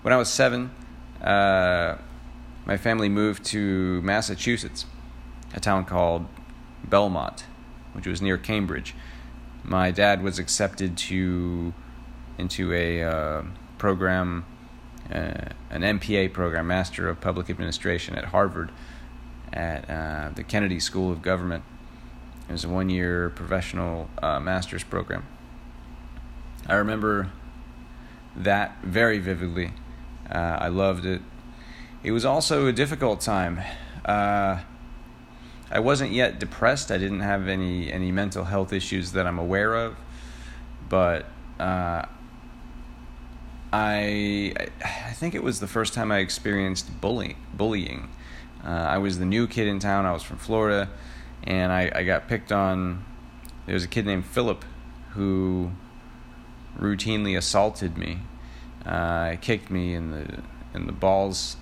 When 0.01 0.13
I 0.13 0.17
was 0.17 0.29
seven, 0.29 0.71
uh, 1.21 1.97
my 2.65 2.77
family 2.77 3.09
moved 3.09 3.45
to 3.45 4.01
Massachusetts, 4.01 4.85
a 5.53 5.59
town 5.59 5.85
called 5.85 6.25
Belmont, 6.83 7.45
which 7.93 8.07
was 8.07 8.21
near 8.21 8.37
Cambridge. 8.37 8.95
My 9.63 9.91
dad 9.91 10.23
was 10.23 10.39
accepted 10.39 10.97
to 10.97 11.73
into 12.37 12.73
a 12.73 13.03
uh, 13.03 13.43
program, 13.77 14.45
uh, 15.11 15.49
an 15.69 15.81
MPA 15.81 16.31
program, 16.33 16.67
Master 16.67 17.09
of 17.09 17.19
Public 17.19 17.49
Administration 17.49 18.15
at 18.15 18.25
Harvard, 18.25 18.71
at 19.51 19.89
uh, 19.89 20.29
the 20.33 20.43
Kennedy 20.43 20.79
School 20.79 21.11
of 21.11 21.21
Government. 21.21 21.63
It 22.49 22.53
was 22.53 22.63
a 22.63 22.69
one 22.69 22.89
year 22.89 23.29
professional 23.29 24.09
uh, 24.23 24.39
master's 24.39 24.83
program. 24.83 25.23
I 26.67 26.75
remember 26.75 27.31
that 28.35 28.81
very 28.83 29.19
vividly. 29.19 29.71
Uh, 30.29 30.57
I 30.59 30.67
loved 30.69 31.05
it. 31.05 31.21
It 32.01 32.11
was 32.11 32.25
also 32.25 32.65
a 32.65 32.73
difficult 32.73 33.21
time. 33.21 33.61
Uh, 34.03 34.59
I 35.71 35.79
wasn't 35.79 36.11
yet 36.11 36.39
depressed. 36.39 36.91
I 36.91 36.97
didn't 36.97 37.19
have 37.19 37.47
any 37.47 37.91
any 37.91 38.11
mental 38.11 38.45
health 38.45 38.73
issues 38.73 39.11
that 39.11 39.27
I'm 39.27 39.37
aware 39.37 39.75
of, 39.75 39.95
but 40.89 41.25
uh, 41.59 42.05
I 43.71 44.53
I 44.83 45.11
think 45.13 45.35
it 45.35 45.43
was 45.43 45.59
the 45.59 45.67
first 45.67 45.93
time 45.93 46.11
I 46.11 46.17
experienced 46.17 46.99
bullying. 46.99 47.35
Bullying. 47.53 48.09
Uh, 48.63 48.69
I 48.69 48.97
was 48.97 49.19
the 49.19 49.25
new 49.25 49.45
kid 49.45 49.67
in 49.67 49.77
town. 49.77 50.07
I 50.07 50.13
was 50.13 50.23
from 50.23 50.37
Florida, 50.37 50.89
and 51.43 51.71
I, 51.71 51.91
I 51.93 52.03
got 52.03 52.27
picked 52.27 52.51
on. 52.51 53.05
There 53.65 53.73
was 53.73 53.83
a 53.83 53.87
kid 53.87 54.05
named 54.05 54.25
Philip 54.25 54.65
who 55.11 55.71
routinely 56.77 57.37
assaulted 57.37 57.97
me. 57.97 58.19
Uh, 58.85 59.35
kicked 59.41 59.69
me 59.69 59.93
in 59.93 60.11
the 60.11 60.41
in 60.73 60.85
the 60.85 60.93
balls. 60.93 61.57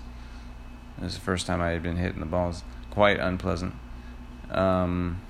It 0.98 1.04
was 1.04 1.16
the 1.16 1.22
first 1.22 1.48
time 1.48 1.62
I 1.62 1.70
had 1.70 1.84
been 1.84 1.98
hit 1.98 2.14
in 2.14 2.20
the 2.20 2.26
balls. 2.26 2.64
Quite 2.90 3.20
unpleasant. 3.20 3.74
Um, 4.50 5.22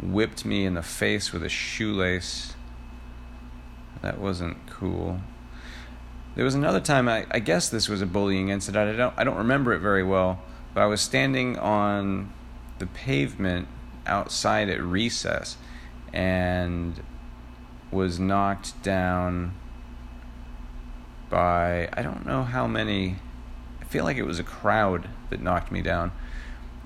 whipped 0.00 0.44
me 0.44 0.64
in 0.64 0.74
the 0.74 0.82
face 0.82 1.32
with 1.32 1.42
a 1.42 1.48
shoelace. 1.48 2.54
That 4.02 4.18
wasn't 4.18 4.56
cool. 4.66 5.20
There 6.34 6.44
was 6.44 6.54
another 6.54 6.80
time 6.80 7.08
I, 7.08 7.26
I 7.30 7.38
guess 7.40 7.68
this 7.68 7.88
was 7.88 8.00
a 8.00 8.06
bullying 8.06 8.48
incident. 8.48 8.94
I 8.94 8.96
don't 8.96 9.14
I 9.16 9.24
don't 9.24 9.36
remember 9.36 9.72
it 9.72 9.80
very 9.80 10.02
well, 10.02 10.40
but 10.74 10.82
I 10.82 10.86
was 10.86 11.00
standing 11.00 11.58
on 11.58 12.32
the 12.78 12.86
pavement 12.86 13.68
outside 14.06 14.68
at 14.68 14.82
recess 14.82 15.56
and 16.12 17.00
was 17.90 18.18
knocked 18.18 18.82
down 18.82 19.54
by 21.30 21.88
I 21.92 22.02
don't 22.02 22.26
know 22.26 22.42
how 22.42 22.66
many 22.66 23.16
I 23.80 23.84
feel 23.84 24.04
like 24.04 24.16
it 24.16 24.24
was 24.24 24.38
a 24.38 24.44
crowd 24.44 25.08
that 25.30 25.40
knocked 25.40 25.70
me 25.70 25.82
down 25.82 26.12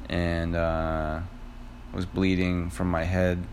and 0.08 0.54
uh, 0.54 1.20
was 1.92 2.06
bleeding 2.06 2.70
from 2.70 2.90
my 2.90 3.04
head. 3.04 3.44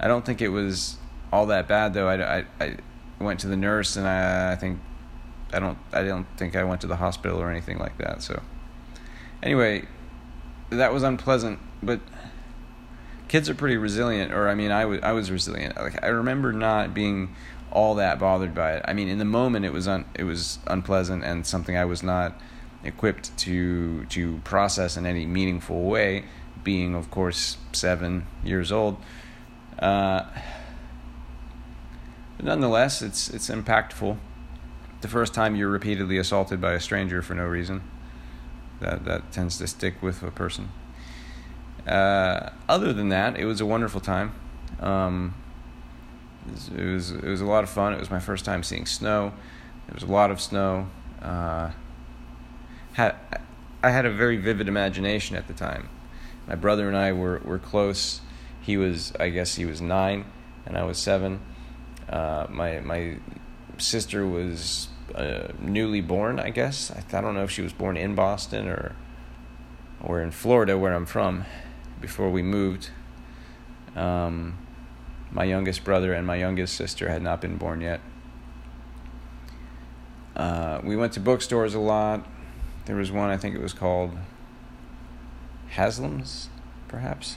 I 0.00 0.08
don't 0.08 0.24
think 0.24 0.42
it 0.42 0.48
was 0.48 0.96
all 1.32 1.46
that 1.46 1.68
bad 1.68 1.94
though. 1.94 2.08
I, 2.08 2.38
I, 2.38 2.44
I 2.60 2.76
went 3.20 3.40
to 3.40 3.46
the 3.46 3.56
nurse 3.56 3.96
and 3.96 4.06
I, 4.06 4.52
I 4.52 4.56
think 4.56 4.80
I 5.52 5.58
don't 5.58 5.78
I 5.92 6.02
don't 6.02 6.26
think 6.36 6.56
I 6.56 6.64
went 6.64 6.80
to 6.82 6.86
the 6.86 6.96
hospital 6.96 7.40
or 7.40 7.50
anything 7.50 7.78
like 7.78 7.98
that. 7.98 8.22
So 8.22 8.42
anyway, 9.42 9.86
that 10.70 10.92
was 10.92 11.02
unpleasant, 11.02 11.58
but 11.82 12.00
kids 13.32 13.48
are 13.48 13.54
pretty 13.54 13.78
resilient 13.78 14.30
or 14.30 14.46
I 14.46 14.54
mean 14.54 14.70
I 14.70 14.84
was 14.84 15.00
I 15.02 15.12
was 15.12 15.30
resilient. 15.30 15.76
Like 15.76 16.02
I 16.04 16.08
remember 16.08 16.52
not 16.52 16.92
being 16.92 17.34
all 17.70 17.94
that 17.94 18.18
bothered 18.18 18.54
by 18.54 18.74
it. 18.74 18.84
I 18.86 18.92
mean 18.92 19.08
in 19.08 19.18
the 19.18 19.24
moment 19.24 19.64
it 19.64 19.72
was 19.72 19.88
un, 19.88 20.04
it 20.14 20.24
was 20.24 20.58
unpleasant 20.66 21.24
and 21.24 21.46
something 21.46 21.74
I 21.74 21.86
was 21.86 22.02
not 22.02 22.38
equipped 22.84 23.34
to 23.38 24.04
to 24.06 24.38
process 24.44 24.98
in 24.98 25.06
any 25.06 25.24
meaningful 25.24 25.82
way 25.84 26.24
being 26.62 26.94
of 26.94 27.10
course 27.10 27.56
7 27.72 28.26
years 28.44 28.70
old. 28.70 28.98
Uh, 29.78 30.24
but 32.36 32.44
nonetheless, 32.44 33.00
it's 33.00 33.30
it's 33.30 33.48
impactful. 33.48 34.18
The 35.00 35.08
first 35.08 35.32
time 35.32 35.56
you're 35.56 35.70
repeatedly 35.70 36.18
assaulted 36.18 36.60
by 36.60 36.72
a 36.72 36.80
stranger 36.80 37.22
for 37.22 37.34
no 37.34 37.46
reason, 37.46 37.82
that 38.82 39.04
that 39.04 39.32
tends 39.32 39.58
to 39.58 39.66
stick 39.66 40.02
with 40.02 40.22
a 40.22 40.30
person. 40.30 40.70
Uh, 41.86 42.50
other 42.68 42.92
than 42.92 43.08
that, 43.08 43.36
it 43.36 43.44
was 43.44 43.60
a 43.60 43.66
wonderful 43.66 44.00
time. 44.00 44.32
Um, 44.78 45.34
it, 46.76 46.84
was, 46.84 47.10
it 47.10 47.24
was 47.24 47.40
a 47.40 47.44
lot 47.44 47.64
of 47.64 47.70
fun. 47.70 47.92
It 47.92 47.98
was 47.98 48.10
my 48.10 48.20
first 48.20 48.44
time 48.44 48.62
seeing 48.62 48.86
snow. 48.86 49.32
There 49.86 49.94
was 49.94 50.04
a 50.04 50.12
lot 50.12 50.30
of 50.30 50.40
snow. 50.40 50.88
Uh, 51.20 51.70
had 52.92 53.16
I 53.82 53.90
had 53.90 54.06
a 54.06 54.10
very 54.10 54.36
vivid 54.36 54.68
imagination 54.68 55.36
at 55.36 55.48
the 55.48 55.54
time. 55.54 55.88
My 56.46 56.54
brother 56.54 56.86
and 56.88 56.96
I 56.96 57.12
were 57.12 57.40
were 57.44 57.58
close. 57.58 58.20
He 58.60 58.76
was 58.76 59.12
I 59.18 59.30
guess 59.30 59.54
he 59.54 59.64
was 59.64 59.80
nine, 59.80 60.26
and 60.66 60.76
I 60.76 60.84
was 60.84 60.98
seven 60.98 61.40
uh, 62.08 62.46
my 62.50 62.80
my 62.80 63.16
sister 63.78 64.26
was 64.26 64.88
uh, 65.14 65.48
newly 65.58 66.00
born, 66.00 66.38
I 66.38 66.50
guess. 66.50 66.90
I, 66.90 67.02
I 67.16 67.20
don't 67.20 67.34
know 67.34 67.44
if 67.44 67.50
she 67.50 67.62
was 67.62 67.72
born 67.72 67.96
in 67.96 68.14
Boston 68.14 68.68
or 68.68 68.94
or 70.00 70.20
in 70.20 70.32
Florida, 70.32 70.76
where 70.76 70.92
I'm 70.92 71.06
from, 71.06 71.44
before 72.00 72.28
we 72.28 72.42
moved. 72.42 72.90
Um, 73.94 74.58
my 75.30 75.44
youngest 75.44 75.84
brother 75.84 76.12
and 76.12 76.26
my 76.26 76.34
youngest 76.34 76.74
sister 76.74 77.08
had 77.08 77.22
not 77.22 77.40
been 77.40 77.56
born 77.56 77.80
yet. 77.80 78.00
Uh, 80.34 80.80
we 80.82 80.96
went 80.96 81.12
to 81.12 81.20
bookstores 81.20 81.74
a 81.74 81.78
lot. 81.78 82.26
There 82.86 82.96
was 82.96 83.12
one, 83.12 83.30
I 83.30 83.36
think 83.36 83.54
it 83.54 83.62
was 83.62 83.72
called 83.72 84.18
Haslam's, 85.68 86.48
perhaps 86.88 87.36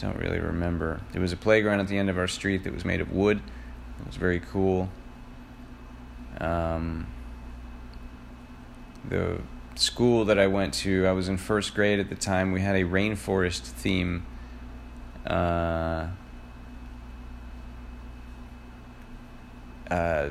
don't 0.00 0.16
really 0.16 0.40
remember. 0.40 1.00
There 1.12 1.20
was 1.20 1.32
a 1.32 1.36
playground 1.36 1.80
at 1.80 1.88
the 1.88 1.98
end 1.98 2.08
of 2.08 2.18
our 2.18 2.26
street 2.26 2.64
that 2.64 2.72
was 2.72 2.84
made 2.84 3.00
of 3.00 3.12
wood. 3.12 3.40
It 4.00 4.06
was 4.06 4.16
very 4.16 4.40
cool. 4.40 4.88
Um, 6.40 7.06
the 9.08 9.40
school 9.74 10.24
that 10.26 10.38
I 10.38 10.46
went 10.46 10.74
to, 10.74 11.06
I 11.06 11.12
was 11.12 11.28
in 11.28 11.36
first 11.36 11.74
grade 11.74 12.00
at 12.00 12.08
the 12.08 12.14
time. 12.14 12.52
We 12.52 12.60
had 12.60 12.76
a 12.76 12.84
rainforest 12.84 13.62
theme. 13.62 14.26
Uh, 15.26 16.08
uh, 19.90 20.30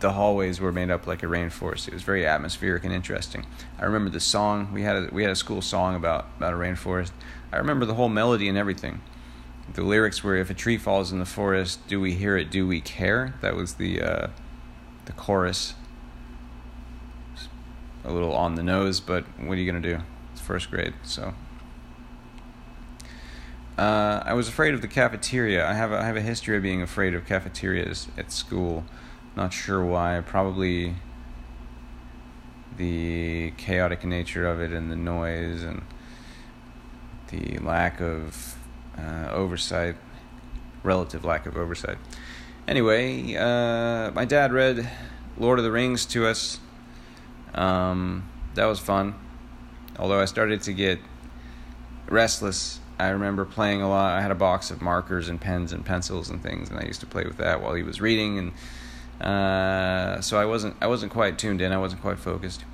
the 0.00 0.12
hallways 0.12 0.60
were 0.60 0.72
made 0.72 0.90
up 0.90 1.06
like 1.06 1.22
a 1.22 1.26
rainforest. 1.26 1.88
It 1.88 1.94
was 1.94 2.02
very 2.02 2.26
atmospheric 2.26 2.84
and 2.84 2.92
interesting. 2.92 3.46
I 3.78 3.84
remember 3.84 4.10
the 4.10 4.20
song 4.20 4.72
we 4.72 4.82
had. 4.82 4.96
A, 4.96 5.08
we 5.12 5.22
had 5.22 5.32
a 5.32 5.36
school 5.36 5.60
song 5.60 5.96
about 5.96 6.26
about 6.36 6.52
a 6.52 6.56
rainforest. 6.56 7.10
I 7.52 7.56
remember 7.56 7.84
the 7.84 7.94
whole 7.94 8.08
melody 8.08 8.48
and 8.48 8.56
everything. 8.56 9.00
The 9.74 9.82
lyrics 9.82 10.22
were, 10.22 10.36
"If 10.36 10.50
a 10.50 10.54
tree 10.54 10.78
falls 10.78 11.10
in 11.10 11.18
the 11.18 11.26
forest, 11.26 11.86
do 11.88 12.00
we 12.00 12.14
hear 12.14 12.36
it? 12.36 12.50
Do 12.50 12.66
we 12.66 12.80
care?" 12.80 13.34
That 13.40 13.56
was 13.56 13.74
the 13.74 14.00
uh, 14.00 14.26
the 15.08 15.14
chorus. 15.14 15.74
A 18.04 18.12
little 18.12 18.34
on 18.34 18.54
the 18.54 18.62
nose, 18.62 19.00
but 19.00 19.24
what 19.40 19.58
are 19.58 19.60
you 19.60 19.70
gonna 19.70 19.82
do? 19.82 19.98
It's 20.32 20.40
first 20.40 20.70
grade, 20.70 20.94
so. 21.02 21.34
Uh, 23.76 24.22
I 24.24 24.34
was 24.34 24.48
afraid 24.48 24.74
of 24.74 24.82
the 24.82 24.88
cafeteria. 24.88 25.66
I 25.66 25.72
have 25.72 25.92
a, 25.92 25.98
I 25.98 26.04
have 26.04 26.16
a 26.16 26.20
history 26.20 26.56
of 26.56 26.62
being 26.62 26.82
afraid 26.82 27.14
of 27.14 27.26
cafeterias 27.26 28.08
at 28.16 28.30
school. 28.30 28.84
Not 29.34 29.52
sure 29.52 29.84
why. 29.84 30.22
Probably 30.24 30.96
the 32.76 33.52
chaotic 33.56 34.04
nature 34.04 34.46
of 34.46 34.60
it 34.60 34.72
and 34.72 34.90
the 34.90 34.96
noise 34.96 35.62
and 35.62 35.82
the 37.28 37.58
lack 37.58 38.00
of 38.00 38.56
uh, 38.98 39.28
oversight, 39.30 39.96
relative 40.82 41.24
lack 41.24 41.46
of 41.46 41.56
oversight. 41.56 41.98
Anyway, 42.68 43.34
uh, 43.34 44.10
my 44.10 44.26
dad 44.26 44.52
read 44.52 44.90
Lord 45.38 45.58
of 45.58 45.64
the 45.64 45.72
Rings 45.72 46.04
to 46.04 46.26
us. 46.26 46.60
Um, 47.54 48.28
that 48.56 48.66
was 48.66 48.78
fun. 48.78 49.14
Although 49.98 50.20
I 50.20 50.26
started 50.26 50.60
to 50.62 50.74
get 50.74 50.98
restless, 52.10 52.80
I 52.98 53.08
remember 53.08 53.46
playing 53.46 53.80
a 53.80 53.88
lot. 53.88 54.12
I 54.12 54.20
had 54.20 54.30
a 54.30 54.34
box 54.34 54.70
of 54.70 54.82
markers 54.82 55.30
and 55.30 55.40
pens 55.40 55.72
and 55.72 55.82
pencils 55.82 56.28
and 56.28 56.42
things, 56.42 56.68
and 56.68 56.78
I 56.78 56.84
used 56.84 57.00
to 57.00 57.06
play 57.06 57.24
with 57.24 57.38
that 57.38 57.62
while 57.62 57.72
he 57.72 57.82
was 57.82 58.02
reading. 58.02 58.38
And 58.38 59.26
uh, 59.26 60.20
so 60.20 60.38
I 60.38 60.44
wasn't 60.44 60.76
I 60.82 60.88
wasn't 60.88 61.10
quite 61.10 61.38
tuned 61.38 61.62
in. 61.62 61.72
I 61.72 61.78
wasn't 61.78 62.02
quite 62.02 62.18
focused. 62.18 62.66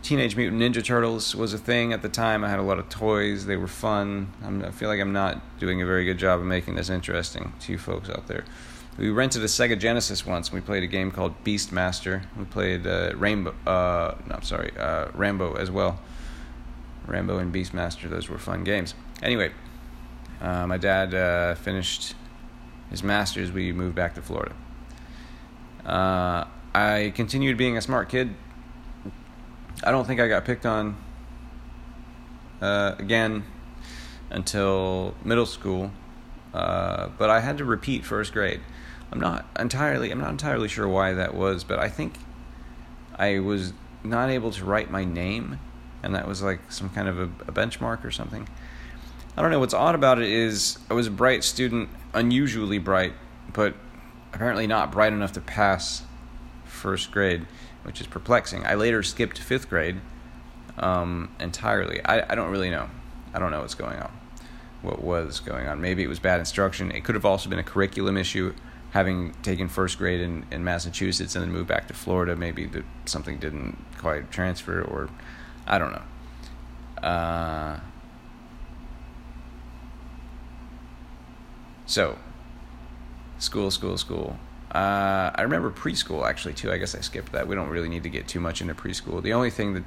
Teenage 0.00 0.36
Mutant 0.36 0.62
Ninja 0.62 0.82
Turtles 0.82 1.34
was 1.34 1.52
a 1.52 1.58
thing 1.58 1.92
at 1.92 2.00
the 2.00 2.08
time. 2.08 2.44
I 2.44 2.48
had 2.48 2.60
a 2.60 2.62
lot 2.62 2.78
of 2.78 2.88
toys. 2.88 3.44
They 3.44 3.56
were 3.58 3.66
fun. 3.66 4.32
I'm, 4.42 4.64
i 4.64 4.70
feel 4.70 4.88
like 4.88 5.00
I'm 5.00 5.12
not 5.12 5.58
doing 5.58 5.82
a 5.82 5.86
very 5.86 6.06
good 6.06 6.18
job 6.18 6.40
of 6.40 6.46
making 6.46 6.76
this 6.76 6.88
interesting 6.88 7.52
to 7.60 7.72
you 7.72 7.78
folks 7.78 8.08
out 8.08 8.26
there. 8.26 8.44
We 8.96 9.10
rented 9.10 9.42
a 9.42 9.46
Sega 9.46 9.78
Genesis 9.78 10.24
once. 10.24 10.48
and 10.48 10.54
We 10.54 10.60
played 10.60 10.84
a 10.84 10.86
game 10.86 11.10
called 11.10 11.34
Beastmaster. 11.42 12.22
We 12.38 12.44
played 12.44 12.86
uh, 12.86 13.12
Rainbow. 13.16 13.54
Uh, 13.66 14.14
no, 14.28 14.36
I'm 14.36 14.42
sorry, 14.42 14.72
uh, 14.78 15.08
Rambo 15.14 15.54
as 15.54 15.70
well. 15.70 15.98
Rambo 17.06 17.38
and 17.38 17.52
Beastmaster. 17.52 18.08
Those 18.08 18.28
were 18.28 18.38
fun 18.38 18.62
games. 18.62 18.94
Anyway, 19.22 19.50
uh, 20.40 20.66
my 20.66 20.76
dad 20.76 21.12
uh, 21.12 21.56
finished 21.56 22.14
his 22.90 23.02
masters. 23.02 23.50
We 23.50 23.72
moved 23.72 23.96
back 23.96 24.14
to 24.14 24.22
Florida. 24.22 24.54
Uh, 25.84 26.44
I 26.72 27.12
continued 27.14 27.58
being 27.58 27.76
a 27.76 27.82
smart 27.82 28.08
kid 28.08 28.34
I 29.82 29.90
don't 29.90 30.06
think 30.06 30.20
I 30.20 30.28
got 30.28 30.44
picked 30.44 30.64
on 30.66 30.96
again 32.60 33.44
until 34.30 35.14
middle 35.24 35.44
school, 35.44 35.90
but 36.52 37.28
I 37.28 37.40
had 37.40 37.58
to 37.58 37.64
repeat 37.64 38.04
first 38.04 38.32
grade. 38.32 38.60
I'm 39.14 39.20
not 39.20 39.46
entirely 39.58 40.10
I'm 40.10 40.20
not 40.20 40.30
entirely 40.30 40.68
sure 40.68 40.88
why 40.88 41.12
that 41.12 41.34
was, 41.34 41.62
but 41.62 41.78
I 41.78 41.88
think 41.88 42.18
I 43.16 43.38
was 43.38 43.72
not 44.02 44.28
able 44.28 44.50
to 44.50 44.64
write 44.64 44.90
my 44.90 45.04
name, 45.04 45.60
and 46.02 46.14
that 46.16 46.26
was 46.26 46.42
like 46.42 46.72
some 46.72 46.90
kind 46.90 47.08
of 47.08 47.18
a, 47.18 47.24
a 47.46 47.52
benchmark 47.52 48.04
or 48.04 48.10
something. 48.10 48.48
I 49.36 49.42
don't 49.42 49.52
know. 49.52 49.60
What's 49.60 49.74
odd 49.74 49.94
about 49.94 50.20
it 50.20 50.28
is 50.28 50.78
I 50.90 50.94
was 50.94 51.06
a 51.06 51.12
bright 51.12 51.44
student, 51.44 51.90
unusually 52.12 52.78
bright, 52.78 53.12
but 53.52 53.74
apparently 54.32 54.66
not 54.66 54.90
bright 54.90 55.12
enough 55.12 55.32
to 55.32 55.40
pass 55.40 56.02
first 56.64 57.12
grade, 57.12 57.46
which 57.84 58.00
is 58.00 58.08
perplexing. 58.08 58.66
I 58.66 58.74
later 58.74 59.02
skipped 59.04 59.38
fifth 59.38 59.70
grade 59.70 60.00
um, 60.76 61.30
entirely. 61.38 62.04
I, 62.04 62.32
I 62.32 62.34
don't 62.34 62.50
really 62.50 62.70
know. 62.70 62.90
I 63.32 63.38
don't 63.38 63.52
know 63.52 63.60
what's 63.60 63.74
going 63.76 63.98
on. 63.98 64.12
What 64.82 65.02
was 65.02 65.38
going 65.38 65.68
on? 65.68 65.80
Maybe 65.80 66.02
it 66.02 66.08
was 66.08 66.18
bad 66.18 66.40
instruction. 66.40 66.90
It 66.90 67.04
could 67.04 67.14
have 67.14 67.24
also 67.24 67.48
been 67.48 67.60
a 67.60 67.64
curriculum 67.64 68.16
issue. 68.16 68.54
Having 68.94 69.34
taken 69.42 69.68
first 69.68 69.98
grade 69.98 70.20
in, 70.20 70.46
in 70.50 70.64
Massachusetts 70.64 71.34
and 71.34 71.44
then 71.44 71.52
moved 71.52 71.68
back 71.68 71.88
to 71.88 71.94
Florida, 71.94 72.36
maybe 72.36 72.64
that 72.66 72.84
something 73.06 73.38
didn't 73.38 73.76
quite 73.98 74.30
transfer, 74.30 74.80
or 74.82 75.10
I 75.66 75.78
don't 75.78 75.92
know. 75.92 77.06
Uh, 77.06 77.80
so, 81.86 82.18
school, 83.38 83.70
school, 83.70 83.98
school. 83.98 84.38
Uh, 84.72 85.30
I 85.34 85.42
remember 85.42 85.70
preschool 85.70 86.26
actually 86.28 86.54
too. 86.54 86.72
I 86.72 86.78
guess 86.78 86.94
I 86.94 87.00
skipped 87.00 87.32
that. 87.32 87.46
We 87.46 87.54
don't 87.54 87.68
really 87.68 87.88
need 87.88 88.04
to 88.04 88.08
get 88.08 88.26
too 88.26 88.40
much 88.40 88.60
into 88.60 88.74
preschool. 88.74 89.22
The 89.22 89.32
only 89.32 89.50
thing 89.50 89.74
that 89.74 89.84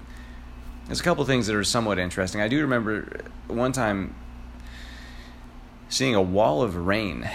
there's 0.85 0.99
a 0.99 1.03
couple 1.03 1.25
things 1.25 1.47
that 1.47 1.55
are 1.55 1.63
somewhat 1.63 1.99
interesting. 1.99 2.39
I 2.39 2.47
do 2.47 2.61
remember 2.61 3.21
one 3.47 3.71
time 3.71 4.15
seeing 5.89 6.15
a 6.15 6.21
wall 6.21 6.61
of 6.61 6.75
rain 6.75 7.29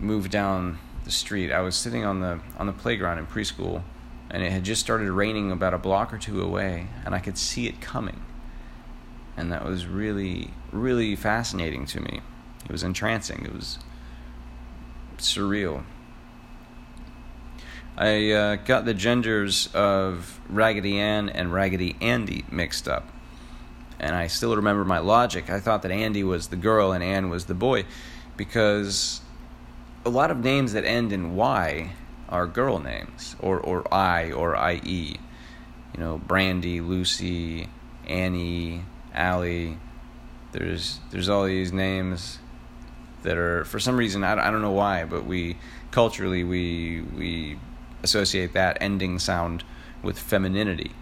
move 0.00 0.30
down 0.30 0.78
the 1.06 1.10
street. 1.12 1.50
I 1.50 1.60
was 1.60 1.74
sitting 1.74 2.04
on 2.04 2.20
the 2.20 2.40
on 2.58 2.66
the 2.66 2.72
playground 2.72 3.18
in 3.18 3.26
preschool, 3.26 3.82
and 4.28 4.42
it 4.42 4.52
had 4.52 4.64
just 4.64 4.82
started 4.82 5.10
raining 5.10 5.50
about 5.50 5.72
a 5.72 5.78
block 5.78 6.12
or 6.12 6.18
two 6.18 6.42
away, 6.42 6.88
and 7.06 7.14
I 7.14 7.20
could 7.20 7.38
see 7.38 7.66
it 7.66 7.80
coming. 7.80 8.22
And 9.38 9.50
that 9.50 9.64
was 9.64 9.86
really 9.86 10.50
really 10.72 11.16
fascinating 11.16 11.86
to 11.86 12.00
me. 12.00 12.20
It 12.66 12.72
was 12.72 12.82
entrancing. 12.82 13.46
It 13.46 13.54
was 13.54 13.78
surreal. 15.16 15.84
I 17.96 18.30
uh, 18.32 18.56
got 18.56 18.84
the 18.84 18.92
genders 18.92 19.70
of 19.72 20.38
Raggedy 20.50 20.98
Ann 20.98 21.30
and 21.30 21.52
Raggedy 21.52 21.96
Andy 22.02 22.44
mixed 22.50 22.88
up. 22.88 23.08
And 23.98 24.14
I 24.14 24.26
still 24.26 24.54
remember 24.54 24.84
my 24.84 24.98
logic. 24.98 25.48
I 25.48 25.60
thought 25.60 25.80
that 25.82 25.90
Andy 25.90 26.22
was 26.22 26.48
the 26.48 26.56
girl 26.56 26.92
and 26.92 27.02
Ann 27.02 27.30
was 27.30 27.46
the 27.46 27.54
boy 27.54 27.86
because 28.36 29.22
a 30.06 30.08
lot 30.08 30.30
of 30.30 30.38
names 30.38 30.72
that 30.72 30.84
end 30.84 31.12
in 31.12 31.34
Y 31.34 31.90
are 32.28 32.46
girl 32.46 32.78
names 32.78 33.34
or, 33.40 33.58
or 33.58 33.92
I 33.92 34.30
or 34.30 34.56
IE. 34.70 35.18
You 35.92 36.00
know, 36.00 36.18
Brandy, 36.18 36.80
Lucy, 36.80 37.68
Annie, 38.06 38.84
Allie. 39.12 39.78
There's 40.52 41.00
there's 41.10 41.28
all 41.28 41.44
these 41.44 41.72
names 41.72 42.38
that 43.24 43.36
are 43.36 43.64
for 43.64 43.80
some 43.80 43.96
reason 43.96 44.22
I, 44.22 44.32
I 44.32 44.50
don't 44.50 44.62
know 44.62 44.70
why, 44.70 45.04
but 45.04 45.26
we 45.26 45.58
culturally 45.90 46.44
we 46.44 47.00
we 47.00 47.58
associate 48.04 48.52
that 48.52 48.78
ending 48.80 49.18
sound 49.18 49.64
with 50.02 50.18
femininity. 50.18 50.92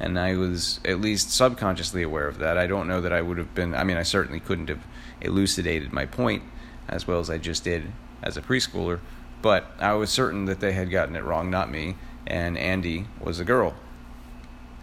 And 0.00 0.18
I 0.18 0.36
was 0.36 0.80
at 0.84 1.00
least 1.00 1.30
subconsciously 1.30 2.02
aware 2.02 2.26
of 2.26 2.38
that. 2.38 2.56
I 2.56 2.66
don't 2.66 2.88
know 2.88 3.00
that 3.02 3.12
I 3.12 3.22
would 3.22 3.38
have 3.38 3.54
been, 3.54 3.76
I 3.76 3.84
mean, 3.84 3.96
I 3.96 4.02
certainly 4.02 4.40
couldn't 4.40 4.68
have 4.68 4.84
elucidated 5.20 5.92
my 5.92 6.04
point 6.04 6.42
as 6.88 7.06
well 7.06 7.20
as 7.20 7.30
I 7.30 7.38
just 7.38 7.62
did 7.62 7.92
as 8.24 8.36
a 8.36 8.42
preschooler, 8.42 8.98
but 9.42 9.66
I 9.78 9.92
was 9.92 10.10
certain 10.10 10.46
that 10.46 10.58
they 10.58 10.72
had 10.72 10.90
gotten 10.90 11.14
it 11.14 11.22
wrong, 11.22 11.50
not 11.50 11.70
me, 11.70 11.96
and 12.26 12.58
Andy 12.58 13.06
was 13.20 13.38
a 13.38 13.44
girl. 13.44 13.74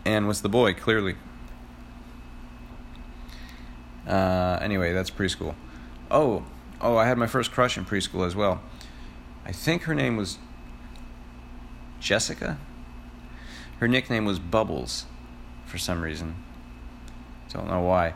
Ann 0.06 0.28
was 0.28 0.42
the 0.42 0.50
boy, 0.50 0.74
clearly. 0.74 1.16
Uh, 4.08 4.60
anyway, 4.62 4.94
that's 4.94 5.10
preschool. 5.10 5.56
Oh, 6.10 6.46
oh, 6.80 6.98
I 6.98 7.08
had 7.08 7.18
my 7.18 7.28
first 7.28 7.52
crush 7.52 7.78
in 7.78 7.86
preschool 7.86 8.26
as 8.26 8.36
well. 8.36 8.62
I 9.46 9.52
think 9.52 9.84
her 9.84 9.96
name 9.96 10.18
was 10.18 10.38
Jessica. 12.00 12.58
Her 13.80 13.88
nickname 13.88 14.26
was 14.26 14.38
Bubbles 14.40 15.06
for 15.66 15.78
some 15.78 16.02
reason. 16.02 16.36
Don't 17.52 17.68
know 17.68 17.82
why. 17.82 18.14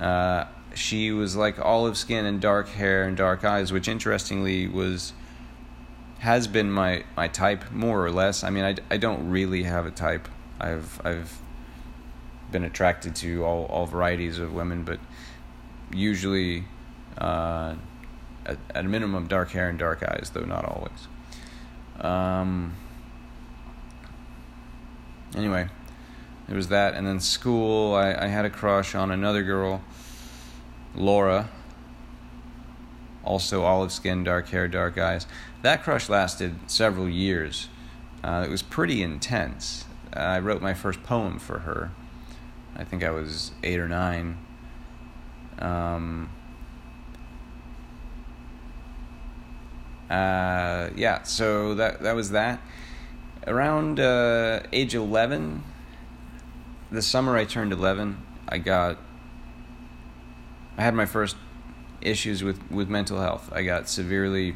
Uh, 0.00 0.46
she 0.74 1.10
was 1.10 1.36
like 1.36 1.58
olive 1.58 1.96
skin 1.96 2.24
and 2.24 2.40
dark 2.40 2.68
hair 2.68 3.04
and 3.04 3.16
dark 3.16 3.44
eyes, 3.44 3.72
which 3.72 3.88
interestingly 3.88 4.66
was 4.66 5.12
has 6.18 6.46
been 6.48 6.70
my, 6.70 7.04
my 7.16 7.28
type 7.28 7.70
more 7.70 8.04
or 8.04 8.10
less. 8.10 8.42
I 8.42 8.50
mean, 8.50 8.64
I, 8.64 8.76
I 8.90 8.96
don't 8.96 9.28
really 9.28 9.64
have 9.64 9.86
a 9.86 9.90
type. 9.90 10.28
I've 10.58 11.00
I've 11.04 11.38
been 12.50 12.64
attracted 12.64 13.16
to 13.16 13.44
all, 13.44 13.66
all 13.66 13.84
varieties 13.86 14.38
of 14.38 14.54
women, 14.54 14.84
but 14.84 15.00
usually 15.92 16.64
uh, 17.18 17.74
at, 18.46 18.58
at 18.74 18.84
a 18.84 18.88
minimum 18.88 19.26
dark 19.26 19.50
hair 19.50 19.68
and 19.68 19.78
dark 19.78 20.02
eyes, 20.02 20.30
though 20.32 20.44
not 20.44 20.64
always. 20.64 21.08
Um, 22.00 22.74
anyway, 25.34 25.68
there 26.46 26.56
was 26.56 26.68
that, 26.68 26.94
and 26.94 27.06
then 27.06 27.20
school. 27.20 27.94
I, 27.94 28.14
I 28.14 28.26
had 28.26 28.44
a 28.44 28.50
crush 28.50 28.94
on 28.94 29.10
another 29.10 29.42
girl, 29.42 29.82
Laura. 30.94 31.48
Also 33.24 33.62
olive 33.64 33.92
skin, 33.92 34.22
dark 34.24 34.48
hair, 34.48 34.68
dark 34.68 34.98
eyes. 34.98 35.26
That 35.62 35.82
crush 35.82 36.08
lasted 36.08 36.70
several 36.70 37.08
years. 37.08 37.68
Uh, 38.22 38.44
it 38.46 38.50
was 38.50 38.62
pretty 38.62 39.02
intense. 39.02 39.86
I 40.12 40.38
wrote 40.38 40.62
my 40.62 40.74
first 40.74 41.02
poem 41.02 41.38
for 41.38 41.60
her. 41.60 41.90
I 42.76 42.84
think 42.84 43.02
I 43.02 43.10
was 43.10 43.52
eight 43.62 43.78
or 43.78 43.88
nine. 43.88 44.38
Um, 45.58 46.30
uh, 50.10 50.90
yeah, 50.94 51.22
so 51.22 51.74
that 51.74 52.02
that 52.02 52.14
was 52.14 52.30
that 52.30 52.60
around 53.46 54.00
uh, 54.00 54.60
age 54.72 54.94
11 54.94 55.62
the 56.90 57.02
summer 57.02 57.36
i 57.36 57.44
turned 57.44 57.72
11 57.72 58.16
i 58.48 58.58
got 58.58 58.98
i 60.76 60.82
had 60.82 60.94
my 60.94 61.06
first 61.06 61.36
issues 62.00 62.42
with 62.42 62.60
with 62.70 62.88
mental 62.88 63.20
health. 63.20 63.50
I 63.52 63.62
got 63.62 63.88
severely 63.88 64.54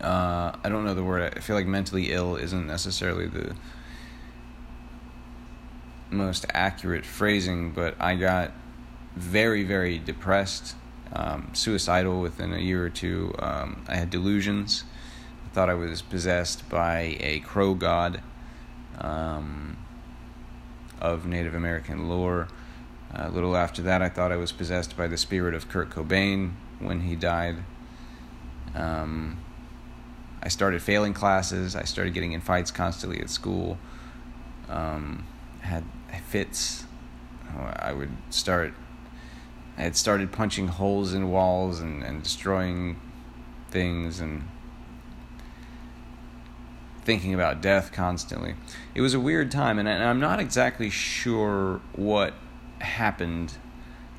uh, 0.00 0.52
i 0.64 0.68
don't 0.68 0.84
know 0.84 0.94
the 0.94 1.04
word. 1.04 1.34
I 1.36 1.40
feel 1.40 1.56
like 1.56 1.66
mentally 1.66 2.12
ill 2.12 2.36
isn't 2.36 2.66
necessarily 2.66 3.26
the 3.26 3.54
most 6.10 6.44
accurate 6.52 7.06
phrasing 7.06 7.72
but 7.72 7.98
i 7.98 8.14
got 8.14 8.52
very 9.16 9.64
very 9.64 9.98
depressed 9.98 10.74
um, 11.14 11.50
suicidal 11.52 12.20
within 12.20 12.52
a 12.52 12.58
year 12.58 12.84
or 12.84 12.90
two. 12.90 13.34
Um, 13.38 13.84
i 13.88 13.96
had 13.96 14.10
delusions. 14.10 14.84
I 15.46 15.54
thought 15.54 15.68
I 15.68 15.74
was 15.74 16.02
possessed 16.02 16.68
by 16.68 17.16
a 17.20 17.40
crow 17.40 17.74
god 17.74 18.22
um, 18.98 19.76
of 21.00 21.26
Native 21.26 21.54
American 21.54 22.08
lore. 22.08 22.48
A 23.14 23.28
little 23.28 23.56
after 23.56 23.82
that, 23.82 24.02
I 24.02 24.08
thought 24.08 24.32
I 24.32 24.36
was 24.36 24.52
possessed 24.52 24.96
by 24.96 25.06
the 25.06 25.16
spirit 25.16 25.54
of 25.54 25.68
Kurt 25.68 25.90
Cobain 25.90 26.52
when 26.78 27.00
he 27.00 27.14
died. 27.14 27.56
Um, 28.74 29.38
I 30.42 30.48
started 30.48 30.82
failing 30.82 31.14
classes. 31.14 31.76
I 31.76 31.84
started 31.84 32.14
getting 32.14 32.32
in 32.32 32.40
fights 32.40 32.70
constantly 32.70 33.20
at 33.20 33.30
school. 33.30 33.78
Um, 34.68 35.26
had 35.60 35.84
fits. 36.28 36.84
I 37.76 37.92
would 37.92 38.10
start. 38.30 38.72
I 39.76 39.82
had 39.82 39.96
started 39.96 40.32
punching 40.32 40.68
holes 40.68 41.12
in 41.12 41.30
walls 41.30 41.80
and, 41.80 42.02
and 42.02 42.22
destroying 42.22 42.98
things 43.70 44.20
and 44.20 44.48
thinking 47.04 47.34
about 47.34 47.60
death 47.60 47.92
constantly. 47.92 48.54
It 48.94 49.00
was 49.00 49.14
a 49.14 49.20
weird 49.20 49.50
time, 49.50 49.78
and 49.78 49.88
I'm 49.88 50.20
not 50.20 50.40
exactly 50.40 50.88
sure 50.88 51.80
what 51.94 52.34
happened. 52.82 53.54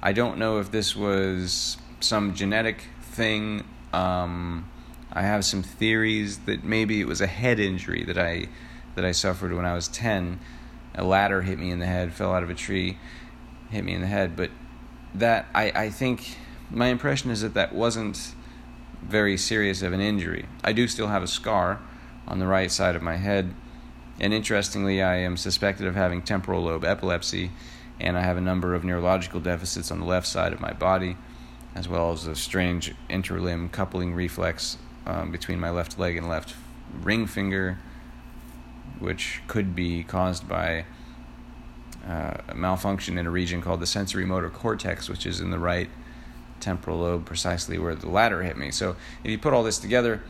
I 0.02 0.14
don't 0.14 0.38
know 0.38 0.60
if 0.60 0.72
this 0.72 0.96
was 0.96 1.78
some 2.00 2.34
genetic 2.34 2.86
thing. 3.02 3.64
Um, 3.94 4.70
I 5.12 5.22
have 5.22 5.46
some 5.46 5.64
theories 5.64 6.40
that 6.40 6.64
maybe 6.64 7.00
it 7.00 7.08
was 7.08 7.22
a 7.22 7.28
head 7.28 7.60
injury 7.60 8.04
that 8.04 8.18
I 8.18 8.48
that 8.96 9.06
I 9.06 9.12
suffered 9.12 9.54
when 9.54 9.66
I 9.66 9.74
was 9.74 9.88
ten. 9.88 10.40
A 10.96 11.04
ladder 11.04 11.42
hit 11.42 11.58
me 11.58 11.72
in 11.72 11.80
the 11.80 11.86
head, 11.86 12.14
fell 12.14 12.34
out 12.34 12.44
of 12.44 12.50
a 12.50 12.54
tree, 12.54 12.98
hit 13.70 13.84
me 13.84 13.94
in 13.94 14.02
the 14.02 14.08
head. 14.08 14.36
But 14.36 14.52
that 15.14 15.46
I 15.54 15.72
I 15.76 15.90
think 15.90 16.38
my 16.70 16.88
impression 16.88 17.32
is 17.32 17.42
that 17.42 17.54
that 17.54 17.74
wasn't 17.74 18.34
very 19.02 19.38
serious 19.38 19.82
of 19.82 19.94
an 19.94 20.00
injury. 20.02 20.46
I 20.64 20.74
do 20.74 20.88
still 20.88 21.08
have 21.08 21.24
a 21.24 21.28
scar 21.28 21.80
on 22.28 22.40
the 22.40 22.48
right 22.48 22.72
side 22.72 22.96
of 22.96 23.02
my 23.02 23.18
head. 23.18 23.54
And 24.20 24.34
interestingly, 24.34 25.02
I 25.02 25.18
am 25.18 25.38
suspected 25.38 25.88
of 25.88 25.96
having 25.96 26.22
temporal 26.22 26.64
lobe 26.64 26.86
epilepsy, 26.86 27.52
and 28.00 28.18
I 28.18 28.22
have 28.22 28.38
a 28.38 28.42
number 28.42 28.74
of 28.74 28.84
neurological 28.84 29.40
deficits 29.40 29.92
on 29.92 30.00
the 30.00 30.06
left 30.06 30.28
side 30.28 30.54
of 30.54 30.60
my 30.60 30.74
body, 30.74 31.18
as 31.76 31.88
well 31.88 32.12
as 32.12 32.28
a 32.28 32.36
strange 32.36 32.94
interlimb 33.10 33.72
coupling 33.72 34.14
reflex 34.14 34.78
um, 35.06 35.32
between 35.32 35.60
my 35.60 35.70
left 35.70 36.00
leg 36.00 36.18
and 36.18 36.28
left 36.28 36.56
ring 37.02 37.28
finger, 37.28 37.80
which 39.00 39.42
could 39.48 39.76
be 39.76 40.04
caused 40.04 40.48
by 40.48 40.86
uh, 42.08 42.38
a 42.50 42.56
malfunction 42.56 43.18
in 43.18 43.26
a 43.26 43.32
region 43.32 43.62
called 43.62 43.80
the 43.80 43.88
sensory 43.88 44.26
motor 44.26 44.50
cortex, 44.50 45.10
which 45.10 45.26
is 45.26 45.40
in 45.40 45.52
the 45.52 45.60
right 45.60 45.90
temporal 46.60 47.00
lobe, 47.00 47.26
precisely 47.26 47.78
where 47.78 47.96
the 47.96 48.10
ladder 48.10 48.42
hit 48.44 48.58
me. 48.58 48.72
So 48.72 48.96
if 49.24 49.32
you 49.32 49.38
put 49.38 49.54
all 49.54 49.64
this 49.64 49.80
together, 49.80 50.22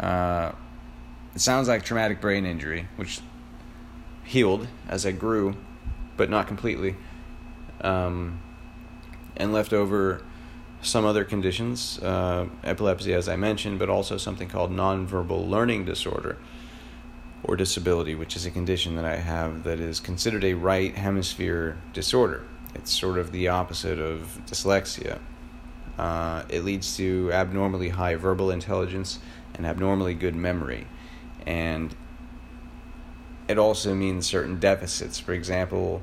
uh, 0.00 0.52
it 1.34 1.40
sounds 1.40 1.68
like 1.68 1.84
traumatic 1.84 2.20
brain 2.20 2.46
injury, 2.46 2.88
which 2.96 3.20
healed 4.24 4.68
as 4.88 5.04
I 5.04 5.12
grew, 5.12 5.56
but 6.16 6.30
not 6.30 6.46
completely, 6.46 6.96
um, 7.82 8.40
and 9.36 9.52
left 9.52 9.72
over 9.72 10.22
some 10.82 11.04
other 11.04 11.24
conditions, 11.24 11.98
uh, 12.00 12.46
epilepsy, 12.64 13.14
as 13.14 13.28
I 13.28 13.36
mentioned, 13.36 13.78
but 13.78 13.88
also 13.88 14.16
something 14.16 14.48
called 14.48 14.72
nonverbal 14.72 15.48
learning 15.48 15.84
disorder 15.84 16.38
or 17.44 17.56
disability, 17.56 18.14
which 18.14 18.36
is 18.36 18.46
a 18.46 18.50
condition 18.50 18.96
that 18.96 19.04
I 19.04 19.16
have 19.16 19.64
that 19.64 19.80
is 19.80 20.00
considered 20.00 20.44
a 20.44 20.54
right 20.54 20.94
hemisphere 20.94 21.78
disorder. 21.92 22.44
It's 22.74 22.92
sort 22.92 23.18
of 23.18 23.32
the 23.32 23.48
opposite 23.48 23.98
of 23.98 24.40
dyslexia. 24.46 25.20
Uh, 25.98 26.44
it 26.48 26.64
leads 26.64 26.96
to 26.96 27.30
abnormally 27.32 27.90
high 27.90 28.14
verbal 28.16 28.50
intelligence 28.50 29.18
and 29.54 29.66
abnormally 29.66 30.14
good 30.14 30.34
memory. 30.34 30.86
And 31.46 31.94
it 33.48 33.58
also 33.58 33.94
means 33.94 34.26
certain 34.26 34.58
deficits. 34.58 35.18
For 35.18 35.32
example, 35.32 36.02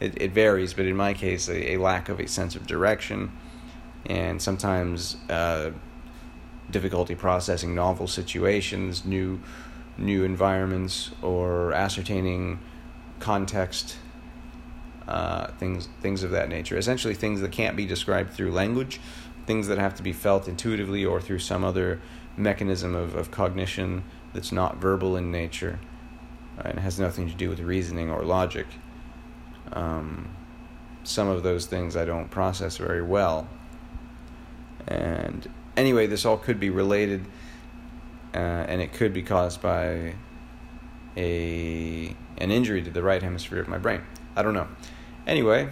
it, 0.00 0.20
it 0.20 0.32
varies, 0.32 0.74
but 0.74 0.86
in 0.86 0.96
my 0.96 1.14
case, 1.14 1.48
a, 1.48 1.72
a 1.72 1.76
lack 1.76 2.08
of 2.08 2.18
a 2.18 2.26
sense 2.26 2.56
of 2.56 2.66
direction 2.66 3.30
and 4.06 4.40
sometimes 4.40 5.16
uh, 5.28 5.70
difficulty 6.70 7.14
processing 7.14 7.74
novel 7.74 8.06
situations, 8.06 9.04
new 9.04 9.40
new 9.98 10.24
environments, 10.24 11.10
or 11.20 11.72
ascertaining 11.74 12.58
context, 13.18 13.96
uh, 15.06 15.48
things 15.58 15.88
things 16.00 16.22
of 16.22 16.30
that 16.30 16.48
nature. 16.48 16.78
Essentially, 16.78 17.14
things 17.14 17.40
that 17.40 17.52
can't 17.52 17.76
be 17.76 17.84
described 17.84 18.32
through 18.32 18.52
language, 18.52 19.00
things 19.46 19.66
that 19.66 19.78
have 19.78 19.94
to 19.96 20.02
be 20.02 20.12
felt 20.12 20.48
intuitively 20.48 21.04
or 21.04 21.20
through 21.20 21.40
some 21.40 21.62
other 21.64 22.00
mechanism 22.36 22.94
of, 22.94 23.14
of 23.14 23.30
cognition 23.30 24.02
that's 24.32 24.52
not 24.52 24.76
verbal 24.78 25.16
in 25.16 25.30
nature 25.30 25.78
and 26.64 26.78
has 26.78 26.98
nothing 26.98 27.28
to 27.28 27.34
do 27.34 27.48
with 27.48 27.60
reasoning 27.60 28.10
or 28.10 28.22
logic. 28.22 28.66
Um, 29.72 30.28
some 31.04 31.28
of 31.28 31.42
those 31.42 31.66
things 31.66 31.96
I 31.96 32.04
don't 32.04 32.30
process 32.30 32.76
very 32.76 33.02
well. 33.02 33.48
And 34.86 35.48
anyway, 35.76 36.06
this 36.06 36.24
all 36.24 36.36
could 36.36 36.60
be 36.60 36.70
related, 36.70 37.24
uh, 38.34 38.38
and 38.38 38.80
it 38.80 38.92
could 38.92 39.12
be 39.12 39.22
caused 39.22 39.62
by 39.62 40.14
a 41.16 42.14
an 42.38 42.50
injury 42.50 42.82
to 42.82 42.90
the 42.90 43.02
right 43.02 43.22
hemisphere 43.22 43.60
of 43.60 43.68
my 43.68 43.78
brain. 43.78 44.02
I 44.34 44.42
don't 44.42 44.54
know. 44.54 44.68
Anyway, 45.26 45.68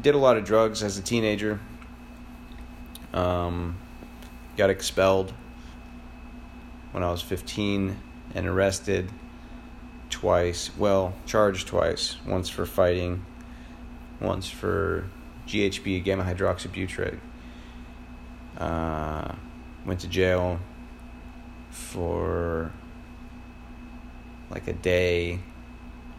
did 0.00 0.14
a 0.14 0.18
lot 0.18 0.36
of 0.36 0.44
drugs 0.44 0.82
as 0.82 0.98
a 0.98 1.02
teenager. 1.02 1.60
Um, 3.14 3.78
got 4.56 4.70
expelled 4.70 5.32
when 6.92 7.02
I 7.02 7.10
was 7.10 7.22
15 7.22 7.96
and 8.34 8.46
arrested 8.46 9.10
twice. 10.18 10.70
Well, 10.76 11.14
charged 11.26 11.68
twice. 11.68 12.16
Once 12.26 12.48
for 12.48 12.66
fighting, 12.66 13.24
once 14.20 14.50
for 14.50 15.08
GHB, 15.46 16.02
gamma 16.02 16.24
hydroxybutyric. 16.24 17.20
Uh, 18.56 19.32
went 19.86 20.00
to 20.00 20.08
jail 20.08 20.58
for 21.70 22.72
like 24.50 24.66
a 24.66 24.72
day 24.72 25.38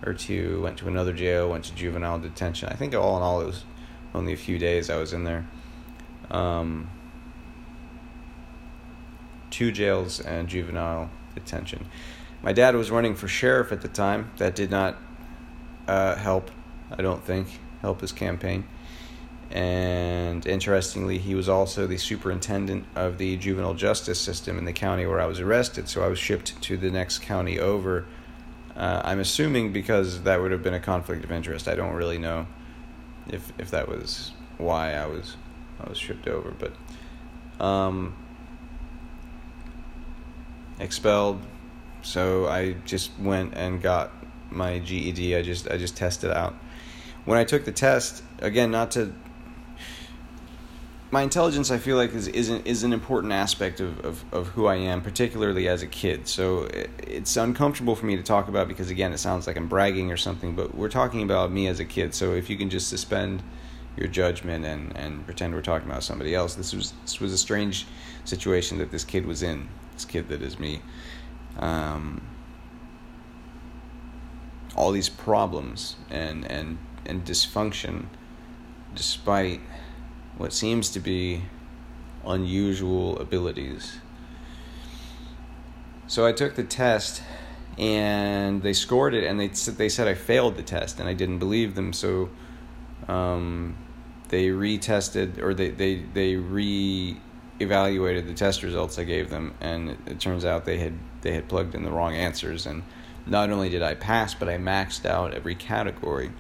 or 0.06 0.14
two. 0.14 0.62
Went 0.62 0.78
to 0.78 0.88
another 0.88 1.12
jail. 1.12 1.50
Went 1.50 1.66
to 1.66 1.76
juvenile 1.76 2.20
detention. 2.20 2.70
I 2.70 2.76
think 2.76 2.96
all 2.96 3.18
in 3.18 3.24
all, 3.24 3.42
it 3.42 3.48
was 3.48 3.66
only 4.16 4.32
a 4.32 4.38
few 4.38 4.58
days 4.58 4.90
I 4.90 4.96
was 4.96 5.12
in 5.12 5.26
there. 5.26 5.46
Um, 6.32 6.90
two 9.50 9.74
jails 9.74 10.22
and 10.22 10.48
juvenile 10.48 11.10
detention. 11.36 11.86
My 12.42 12.54
dad 12.54 12.76
was 12.76 12.90
running 12.90 13.16
for 13.16 13.28
sheriff 13.28 13.72
at 13.72 13.82
the 13.82 13.88
time. 13.88 14.32
That 14.38 14.56
did 14.56 14.72
not 14.72 14.98
uh, 15.88 16.16
help, 16.16 16.52
I 16.92 17.02
don't 17.02 17.24
think, 17.24 17.60
help 17.82 18.02
his 18.02 18.12
campaign. 18.12 18.66
And 19.52 20.46
interestingly, 20.46 21.18
he 21.18 21.34
was 21.34 21.50
also 21.50 21.88
the 21.88 21.98
superintendent 21.98 22.86
of 22.96 23.18
the 23.18 23.36
juvenile 23.36 23.74
justice 23.74 24.22
system 24.22 24.58
in 24.58 24.66
the 24.66 24.74
county 24.74 25.06
where 25.06 25.20
I 25.20 25.26
was 25.26 25.40
arrested. 25.40 25.90
So 25.90 26.04
I 26.04 26.08
was 26.08 26.20
shipped 26.20 26.62
to 26.62 26.78
the 26.78 26.92
next 26.92 27.20
county 27.20 27.60
over. 27.60 28.06
Uh, 28.76 29.02
I'm 29.04 29.20
assuming 29.20 29.74
because 29.74 30.22
that 30.24 30.40
would 30.40 30.52
have 30.52 30.62
been 30.62 30.76
a 30.76 30.80
conflict 30.80 31.24
of 31.24 31.32
interest. 31.32 31.68
I 31.68 31.76
don't 31.76 31.94
really 31.94 32.20
know 32.20 32.46
if 33.28 33.52
if 33.58 33.72
that 33.72 33.90
was 33.90 34.32
why 34.58 34.94
I 34.94 35.08
was 35.08 35.36
I 35.84 35.90
was 35.90 35.98
shipped 35.98 36.28
over, 36.28 36.52
but 36.52 37.64
um, 37.64 38.16
expelled. 40.80 41.42
So 42.02 42.48
I 42.48 42.74
just 42.86 43.12
went 43.20 43.54
and 43.56 43.82
got 43.82 44.12
my 44.52 44.80
GED. 44.80 45.36
I 45.36 45.42
just 45.42 45.70
I 45.70 45.78
just 45.78 45.98
tested 45.98 46.32
out. 46.32 46.56
When 47.26 47.38
I 47.38 47.44
took 47.44 47.66
the 47.66 47.72
test, 47.72 48.24
again, 48.42 48.72
not 48.72 48.92
to 48.92 49.14
my 51.12 51.24
intelligence, 51.24 51.72
I 51.72 51.78
feel 51.80 51.98
like 51.98 52.14
is 52.14 52.28
is 52.28 52.50
an, 52.50 52.62
is 52.66 52.84
an 52.84 52.94
important 52.94 53.34
aspect 53.34 53.80
of, 53.80 54.00
of, 54.06 54.24
of 54.32 54.48
who 54.50 54.68
I 54.68 54.76
am, 54.76 55.02
particularly 55.02 55.68
as 55.68 55.82
a 55.82 55.88
kid. 55.88 56.28
So 56.28 56.64
it, 56.66 56.90
it's 57.00 57.36
uncomfortable 57.36 57.96
for 57.96 58.06
me 58.06 58.16
to 58.16 58.24
talk 58.24 58.48
about 58.48 58.68
because 58.68 58.90
again, 58.90 59.12
it 59.12 59.18
sounds 59.18 59.48
like 59.48 59.58
I'm 59.58 59.68
bragging 59.68 60.12
or 60.12 60.18
something. 60.18 60.56
But 60.56 60.76
we're 60.76 60.90
talking 60.90 61.24
about 61.24 61.52
me 61.52 61.68
as 61.68 61.80
a 61.80 61.86
kid. 61.86 62.14
So 62.14 62.34
if 62.34 62.50
you 62.50 62.58
can 62.58 62.70
just 62.70 62.90
suspend 62.90 63.42
your 63.98 64.08
judgment 64.08 64.66
and, 64.66 64.96
and 64.96 65.26
pretend 65.26 65.54
we're 65.54 65.62
talking 65.62 65.90
about 65.90 66.04
somebody 66.04 66.36
else, 66.36 66.54
this 66.56 66.74
was 66.74 66.94
this 67.02 67.20
was 67.20 67.34
a 67.34 67.38
strange 67.38 67.88
situation 68.24 68.78
that 68.78 68.92
this 68.92 69.04
kid 69.04 69.26
was 69.26 69.42
in. 69.42 69.68
This 69.94 70.06
kid 70.06 70.30
that 70.30 70.44
is 70.44 70.60
me. 70.60 70.82
Um, 71.58 72.22
all 74.76 74.92
these 74.92 75.10
problems 75.10 75.96
and 76.10 76.50
and 76.50 76.78
and 77.06 77.26
dysfunction, 77.26 78.06
despite 78.96 79.62
what 80.38 80.54
seems 80.54 80.90
to 80.92 81.00
be 81.00 81.44
unusual 82.26 83.20
abilities. 83.20 84.00
So 86.08 86.26
I 86.26 86.32
took 86.32 86.56
the 86.56 86.64
test 86.64 87.22
and 87.78 88.62
they 88.62 88.74
scored 88.74 89.14
it 89.14 89.26
and 89.26 89.40
they 89.40 89.48
they 89.48 89.90
said 89.90 90.08
I 90.08 90.14
failed 90.14 90.56
the 90.56 90.64
test 90.64 91.00
and 91.00 91.08
I 91.08 91.14
didn't 91.14 91.40
believe 91.40 91.76
them 91.76 91.94
so 91.94 92.30
um, 93.08 93.78
they 94.30 94.48
retested 94.48 95.40
or 95.40 95.54
they 95.54 95.70
they 95.70 96.04
they 96.14 96.36
re 96.36 97.20
evaluated 97.60 98.28
the 98.28 98.34
test 98.34 98.64
results 98.64 98.98
I 98.98 99.04
gave 99.04 99.30
them 99.30 99.54
and 99.62 99.90
it, 99.90 99.98
it 100.06 100.20
turns 100.20 100.46
out 100.46 100.66
they 100.66 100.78
had 100.78 100.94
they 101.22 101.34
had 101.34 101.48
plugged 101.48 101.76
in 101.76 101.84
the 101.84 101.92
wrong 101.92 102.16
answers 102.16 102.66
and 102.66 102.84
not 103.26 103.50
only 103.50 103.70
did 103.70 103.84
I 103.84 103.96
pass 103.96 104.34
but 104.34 104.50
I 104.50 104.58
maxed 104.58 105.06
out 105.06 105.34
every 105.34 105.56
category 105.56 106.32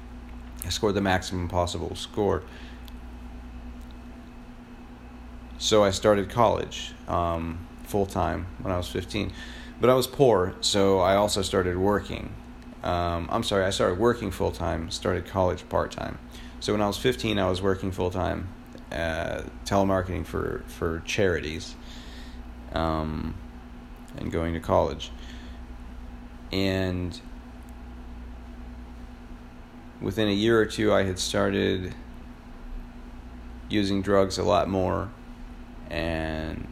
I 0.65 0.69
scored 0.69 0.95
the 0.95 1.01
maximum 1.01 1.47
possible 1.47 1.95
score 1.95 2.43
so 5.59 5.83
I 5.83 5.91
started 5.91 6.29
college 6.29 6.93
um, 7.09 7.59
full 7.83 8.05
time 8.05 8.47
when 8.61 8.73
I 8.73 8.77
was 8.77 8.87
15. 8.87 9.33
But 9.81 9.89
I 9.89 9.93
was 9.93 10.07
poor, 10.07 10.55
so 10.61 10.99
I 10.99 11.15
also 11.15 11.41
started 11.41 11.77
working. 11.77 12.33
Um, 12.81 13.27
I'm 13.29 13.43
sorry, 13.43 13.65
I 13.65 13.69
started 13.69 13.99
working 13.99 14.31
full 14.31 14.51
time, 14.51 14.89
started 14.89 15.25
college 15.25 15.67
part 15.67 15.91
time. 15.91 16.17
So 16.61 16.73
when 16.73 16.81
I 16.81 16.87
was 16.87 16.97
15, 16.97 17.37
I 17.37 17.49
was 17.49 17.61
working 17.61 17.91
full 17.91 18.09
time, 18.09 18.47
uh, 18.91 19.43
telemarketing 19.65 20.25
for, 20.25 20.63
for 20.67 21.01
charities 21.05 21.75
um, 22.73 23.35
and 24.19 24.31
going 24.31 24.53
to 24.53 24.59
college. 24.59 25.11
And 26.51 27.19
within 30.01 30.27
a 30.27 30.33
year 30.33 30.59
or 30.59 30.65
two, 30.65 30.93
I 30.93 31.03
had 31.03 31.19
started 31.19 31.93
using 33.69 34.01
drugs 34.01 34.37
a 34.37 34.43
lot 34.43 34.67
more 34.67 35.09
and 35.89 36.67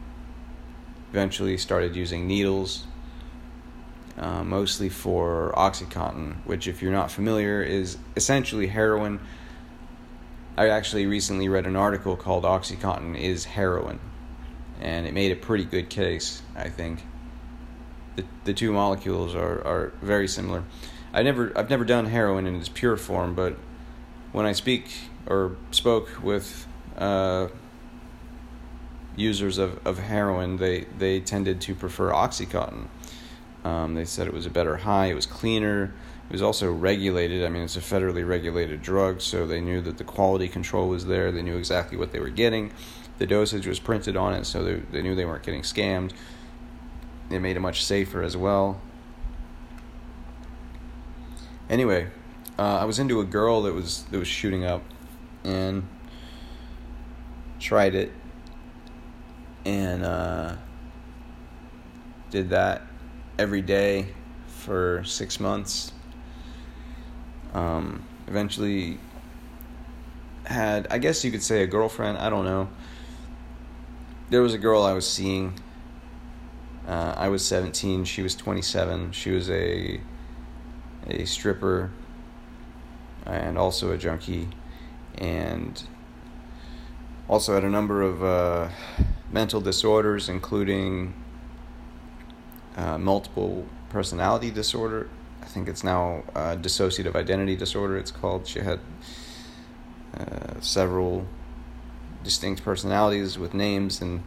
eventually 1.10 1.56
started 1.56 1.96
using 1.96 2.26
needles, 2.26 2.84
uh, 4.18 4.44
mostly 4.44 4.88
for 4.88 5.52
Oxycontin, 5.56 6.36
which, 6.44 6.68
if 6.68 6.82
you're 6.82 6.92
not 6.92 7.10
familiar, 7.10 7.62
is 7.62 7.98
essentially 8.16 8.66
heroin. 8.66 9.20
I 10.56 10.68
actually 10.68 11.06
recently 11.06 11.48
read 11.48 11.66
an 11.66 11.76
article 11.76 12.16
called 12.16 12.44
Oxycontin 12.44 13.16
is 13.16 13.44
heroin, 13.44 14.00
and 14.80 15.06
it 15.06 15.14
made 15.14 15.32
a 15.32 15.36
pretty 15.36 15.64
good 15.64 15.88
case, 15.88 16.42
I 16.56 16.68
think. 16.68 17.04
The, 18.18 18.24
the 18.42 18.52
two 18.52 18.72
molecules 18.72 19.36
are, 19.36 19.64
are 19.64 19.92
very 20.02 20.26
similar. 20.26 20.64
I 21.12 21.22
never 21.22 21.52
I've 21.56 21.70
never 21.70 21.84
done 21.84 22.06
heroin 22.06 22.48
in 22.48 22.56
its 22.56 22.68
pure 22.68 22.96
form, 22.96 23.36
but 23.36 23.54
when 24.32 24.44
I 24.44 24.50
speak 24.50 24.90
or 25.28 25.56
spoke 25.70 26.20
with 26.20 26.66
uh, 26.96 27.46
users 29.16 29.56
of, 29.58 29.86
of 29.86 29.98
heroin, 29.98 30.56
they, 30.56 30.86
they 30.98 31.20
tended 31.20 31.60
to 31.60 31.76
prefer 31.76 32.10
Oxycontin. 32.10 32.88
Um, 33.64 33.94
they 33.94 34.04
said 34.04 34.26
it 34.26 34.32
was 34.32 34.46
a 34.46 34.50
better 34.50 34.78
high. 34.78 35.06
It 35.06 35.14
was 35.14 35.26
cleaner. 35.26 35.94
It 36.28 36.32
was 36.32 36.42
also 36.42 36.72
regulated. 36.72 37.44
I 37.44 37.50
mean, 37.50 37.62
it's 37.62 37.76
a 37.76 37.80
federally 37.80 38.26
regulated 38.26 38.82
drug, 38.82 39.20
so 39.20 39.46
they 39.46 39.60
knew 39.60 39.80
that 39.82 39.98
the 39.98 40.04
quality 40.04 40.48
control 40.48 40.88
was 40.88 41.06
there. 41.06 41.30
They 41.30 41.42
knew 41.42 41.56
exactly 41.56 41.96
what 41.96 42.10
they 42.10 42.18
were 42.18 42.30
getting. 42.30 42.72
The 43.18 43.26
dosage 43.26 43.68
was 43.68 43.78
printed 43.78 44.16
on 44.16 44.34
it, 44.34 44.44
so 44.44 44.64
they, 44.64 44.74
they 44.74 45.02
knew 45.02 45.14
they 45.14 45.24
weren't 45.24 45.44
getting 45.44 45.62
scammed. 45.62 46.12
It 47.30 47.40
made 47.40 47.56
it 47.56 47.60
much 47.60 47.84
safer 47.84 48.22
as 48.22 48.36
well. 48.36 48.80
Anyway, 51.68 52.08
uh, 52.58 52.78
I 52.78 52.84
was 52.84 52.98
into 52.98 53.20
a 53.20 53.24
girl 53.24 53.62
that 53.62 53.74
was 53.74 54.04
that 54.04 54.18
was 54.18 54.28
shooting 54.28 54.64
up, 54.64 54.82
and 55.44 55.86
tried 57.60 57.94
it, 57.94 58.12
and 59.66 60.04
uh, 60.04 60.56
did 62.30 62.50
that 62.50 62.82
every 63.38 63.62
day 63.62 64.08
for 64.46 65.02
six 65.04 65.38
months. 65.38 65.92
Um, 67.54 68.04
eventually 68.26 68.98
had, 70.44 70.86
I 70.90 70.98
guess 70.98 71.24
you 71.24 71.30
could 71.30 71.42
say, 71.42 71.62
a 71.62 71.66
girlfriend. 71.66 72.18
I 72.18 72.30
don't 72.30 72.44
know. 72.44 72.68
There 74.30 74.42
was 74.42 74.54
a 74.54 74.58
girl 74.58 74.82
I 74.82 74.92
was 74.92 75.08
seeing. 75.08 75.54
Uh, 76.88 77.12
I 77.18 77.28
was 77.28 77.44
17. 77.44 78.04
She 78.04 78.22
was 78.22 78.34
27. 78.34 79.12
She 79.12 79.30
was 79.30 79.50
a 79.50 80.00
a 81.06 81.24
stripper 81.24 81.90
and 83.26 83.56
also 83.58 83.92
a 83.92 83.98
junkie, 83.98 84.48
and 85.16 85.82
also 87.28 87.54
had 87.54 87.64
a 87.64 87.68
number 87.68 88.00
of 88.00 88.24
uh, 88.24 88.68
mental 89.30 89.60
disorders, 89.60 90.30
including 90.30 91.12
uh, 92.76 92.96
multiple 92.96 93.66
personality 93.90 94.50
disorder. 94.50 95.10
I 95.42 95.44
think 95.44 95.68
it's 95.68 95.84
now 95.84 96.24
uh, 96.34 96.56
dissociative 96.56 97.14
identity 97.14 97.54
disorder. 97.54 97.98
It's 97.98 98.10
called. 98.10 98.46
She 98.46 98.60
had 98.60 98.80
uh, 100.18 100.60
several 100.60 101.26
distinct 102.24 102.64
personalities 102.64 103.38
with 103.38 103.52
names, 103.52 104.00
and 104.00 104.22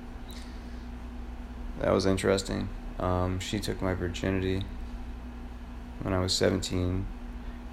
that 1.81 1.91
was 1.91 2.05
interesting. 2.05 2.69
Um, 2.99 3.39
she 3.39 3.59
took 3.59 3.81
my 3.81 3.93
virginity 3.93 4.63
when 6.01 6.13
I 6.13 6.19
was 6.19 6.33
17, 6.33 7.05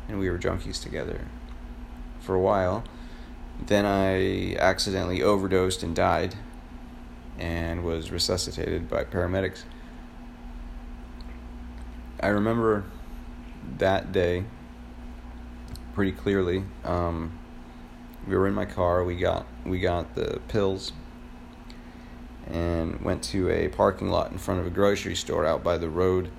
and 0.08 0.18
we 0.18 0.30
were 0.30 0.38
junkies 0.38 0.82
together 0.82 1.26
for 2.20 2.34
a 2.34 2.40
while. 2.40 2.84
Then 3.60 3.84
I 3.84 4.54
accidentally 4.56 5.22
overdosed 5.22 5.82
and 5.82 5.94
died 5.94 6.36
and 7.38 7.84
was 7.84 8.10
resuscitated 8.10 8.88
by 8.88 9.04
paramedics. 9.04 9.64
I 12.20 12.28
remember 12.28 12.84
that 13.78 14.12
day 14.12 14.44
pretty 15.94 16.12
clearly. 16.12 16.64
Um, 16.84 17.38
we 18.26 18.36
were 18.36 18.46
in 18.46 18.54
my 18.54 18.64
car. 18.64 19.04
We 19.04 19.16
got 19.16 19.46
we 19.64 19.80
got 19.80 20.14
the 20.14 20.40
pills 20.48 20.92
and 22.50 23.00
went 23.00 23.22
to 23.22 23.50
a 23.50 23.68
parking 23.68 24.08
lot 24.08 24.32
in 24.32 24.38
front 24.38 24.60
of 24.60 24.66
a 24.66 24.70
grocery 24.70 25.14
store 25.14 25.44
out 25.44 25.62
by 25.62 25.76
the 25.78 25.88
road 25.88 26.30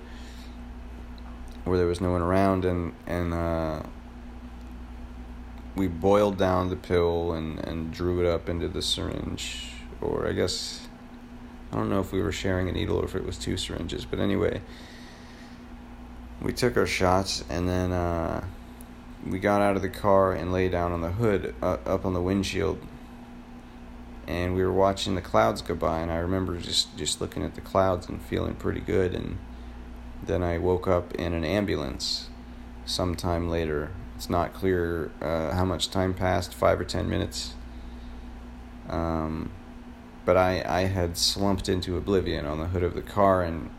where 1.65 1.77
there 1.77 1.87
was 1.87 2.01
no 2.01 2.11
one 2.11 2.21
around 2.21 2.65
and 2.65 2.93
and 3.05 3.33
uh, 3.33 3.81
we 5.75 5.87
boiled 5.87 6.37
down 6.37 6.69
the 6.69 6.75
pill 6.75 7.33
and 7.33 7.59
and 7.65 7.91
drew 7.91 8.19
it 8.19 8.27
up 8.27 8.49
into 8.49 8.67
the 8.67 8.81
syringe 8.81 9.71
or 10.01 10.27
I 10.27 10.33
guess 10.33 10.87
I 11.71 11.75
don't 11.75 11.89
know 11.89 11.99
if 11.99 12.11
we 12.11 12.21
were 12.21 12.31
sharing 12.31 12.69
a 12.69 12.71
needle 12.71 12.97
or 12.97 13.05
if 13.05 13.15
it 13.15 13.25
was 13.25 13.37
two 13.37 13.57
syringes 13.57 14.05
but 14.05 14.19
anyway 14.19 14.61
we 16.41 16.53
took 16.53 16.77
our 16.77 16.87
shots 16.87 17.43
and 17.49 17.67
then 17.67 17.91
uh, 17.91 18.43
we 19.27 19.39
got 19.39 19.61
out 19.61 19.75
of 19.75 19.81
the 19.81 19.89
car 19.89 20.33
and 20.33 20.51
lay 20.51 20.69
down 20.69 20.91
on 20.91 21.01
the 21.01 21.11
hood 21.11 21.53
uh, 21.61 21.77
up 21.85 22.05
on 22.05 22.13
the 22.13 22.21
windshield 22.21 22.79
and 24.29 24.53
we 24.53 24.63
were 24.63 24.71
watching 24.71 25.15
the 25.15 25.21
clouds 25.21 25.61
go 25.61 25.73
by 25.73 25.99
and 25.99 26.11
i 26.11 26.17
remember 26.17 26.57
just 26.57 26.95
just 26.95 27.19
looking 27.19 27.43
at 27.43 27.55
the 27.55 27.61
clouds 27.61 28.07
and 28.07 28.21
feeling 28.21 28.53
pretty 28.53 28.79
good 28.79 29.15
and 29.15 29.37
then 30.23 30.43
i 30.43 30.57
woke 30.57 30.87
up 30.87 31.13
in 31.15 31.33
an 31.33 31.43
ambulance 31.43 32.29
sometime 32.85 33.49
later 33.49 33.91
it's 34.15 34.29
not 34.29 34.53
clear 34.53 35.11
uh, 35.21 35.51
how 35.51 35.65
much 35.65 35.89
time 35.89 36.13
passed 36.13 36.53
five 36.53 36.79
or 36.79 36.85
ten 36.85 37.09
minutes 37.09 37.55
um, 38.87 39.51
but 40.25 40.35
I, 40.35 40.63
I 40.65 40.81
had 40.81 41.17
slumped 41.17 41.69
into 41.69 41.95
oblivion 41.95 42.45
on 42.45 42.59
the 42.59 42.67
hood 42.67 42.83
of 42.83 42.95
the 42.95 43.01
car 43.01 43.43
and 43.43 43.69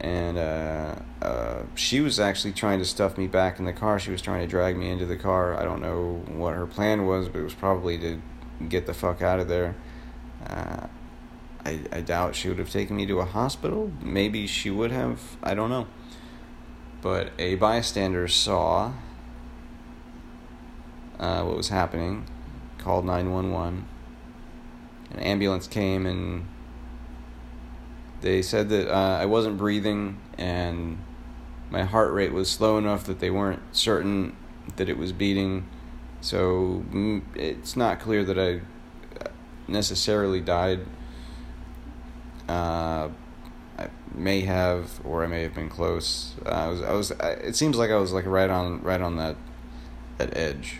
and 0.00 0.36
uh, 0.36 0.96
uh, 1.20 1.62
she 1.76 2.00
was 2.00 2.18
actually 2.18 2.52
trying 2.52 2.80
to 2.80 2.84
stuff 2.84 3.16
me 3.16 3.28
back 3.28 3.60
in 3.60 3.66
the 3.66 3.72
car. 3.72 4.00
She 4.00 4.10
was 4.10 4.20
trying 4.20 4.40
to 4.40 4.48
drag 4.48 4.76
me 4.76 4.90
into 4.90 5.06
the 5.06 5.16
car. 5.16 5.56
I 5.56 5.62
don't 5.62 5.80
know 5.80 6.24
what 6.26 6.54
her 6.54 6.66
plan 6.66 7.06
was, 7.06 7.28
but 7.28 7.38
it 7.38 7.44
was 7.44 7.54
probably 7.54 7.98
to 7.98 8.20
get 8.68 8.86
the 8.86 8.94
fuck 8.94 9.22
out 9.22 9.40
of 9.40 9.48
there. 9.48 9.74
Uh, 10.46 10.86
I, 11.64 11.80
I 11.92 12.00
doubt 12.00 12.34
she 12.34 12.48
would 12.48 12.58
have 12.58 12.70
taken 12.70 12.96
me 12.96 13.06
to 13.06 13.20
a 13.20 13.24
hospital. 13.24 13.92
Maybe 14.00 14.46
she 14.46 14.70
would 14.70 14.90
have. 14.90 15.36
I 15.42 15.54
don't 15.54 15.70
know. 15.70 15.86
But 17.00 17.30
a 17.38 17.56
bystander 17.56 18.28
saw 18.28 18.92
uh, 21.18 21.42
what 21.44 21.56
was 21.56 21.68
happening, 21.68 22.26
called 22.78 23.04
911. 23.04 23.86
An 25.12 25.18
ambulance 25.18 25.66
came 25.66 26.06
and 26.06 26.46
they 28.22 28.42
said 28.42 28.68
that 28.70 28.92
uh, 28.92 29.18
I 29.20 29.26
wasn't 29.26 29.58
breathing 29.58 30.18
and 30.38 30.98
my 31.70 31.84
heart 31.84 32.12
rate 32.12 32.32
was 32.32 32.50
slow 32.50 32.78
enough 32.78 33.04
that 33.04 33.18
they 33.20 33.30
weren't 33.30 33.62
certain 33.72 34.36
that 34.76 34.88
it 34.88 34.98
was 34.98 35.12
beating. 35.12 35.66
So 36.22 36.84
mm, 36.92 37.22
it's 37.34 37.76
not 37.76 37.98
clear 37.98 38.24
that 38.24 38.38
I 38.38 38.60
necessarily 39.66 40.40
died. 40.40 40.86
Uh, 42.48 43.08
I 43.76 43.88
may 44.14 44.42
have, 44.42 45.00
or 45.04 45.24
I 45.24 45.26
may 45.26 45.42
have 45.42 45.54
been 45.54 45.68
close. 45.68 46.34
Uh, 46.46 46.48
I 46.48 46.68
was, 46.68 46.82
I 46.82 46.92
was. 46.92 47.10
It 47.10 47.56
seems 47.56 47.76
like 47.76 47.90
I 47.90 47.96
was 47.96 48.12
like 48.12 48.24
right 48.24 48.48
on, 48.48 48.80
right 48.82 49.00
on 49.00 49.16
that, 49.16 49.36
that 50.18 50.36
edge. 50.36 50.78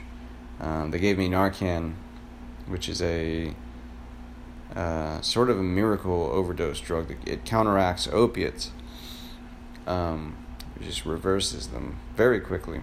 Um, 0.61 0.93
they 0.93 1.01
gave 1.01 1.19
me 1.19 1.29
Narcan, 1.29 1.95
which 2.69 2.89
is 2.89 3.03
a 3.03 3.53
uh, 4.77 5.21
sort 5.23 5.51
of 5.51 5.59
a 5.59 5.63
miracle 5.63 6.31
overdose 6.33 6.81
drug. 6.81 7.17
It 7.27 7.45
counteracts 7.45 8.07
opiates. 8.07 8.71
Um, 9.89 10.37
it 10.77 10.85
just 10.85 11.05
reverses 11.05 11.69
them 11.69 11.99
very 12.17 12.41
quickly. 12.41 12.81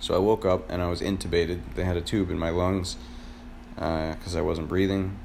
So 0.00 0.14
I 0.14 0.18
woke 0.18 0.44
up 0.44 0.70
and 0.70 0.82
I 0.82 0.88
was 0.88 1.00
intubated. 1.00 1.60
They 1.74 1.84
had 1.84 1.96
a 1.96 2.00
tube 2.00 2.30
in 2.30 2.38
my 2.38 2.50
lungs 2.50 2.96
because 3.74 4.34
uh, 4.34 4.38
I 4.38 4.42
wasn't 4.42 4.68
breathing. 4.68 5.18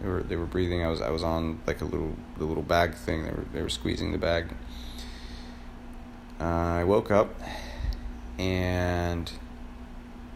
They 0.00 0.08
were 0.08 0.22
they 0.22 0.36
were 0.36 0.46
breathing. 0.46 0.84
I 0.84 0.88
was 0.88 1.00
I 1.00 1.10
was 1.10 1.22
on 1.22 1.60
like 1.66 1.80
a 1.80 1.84
little 1.84 2.16
the 2.38 2.44
little 2.44 2.62
bag 2.62 2.94
thing. 2.94 3.24
They 3.24 3.30
were 3.30 3.44
they 3.52 3.62
were 3.62 3.68
squeezing 3.68 4.12
the 4.12 4.18
bag. 4.18 4.54
Uh, 6.40 6.44
I 6.44 6.84
woke 6.84 7.10
up 7.10 7.40
and 8.38 9.30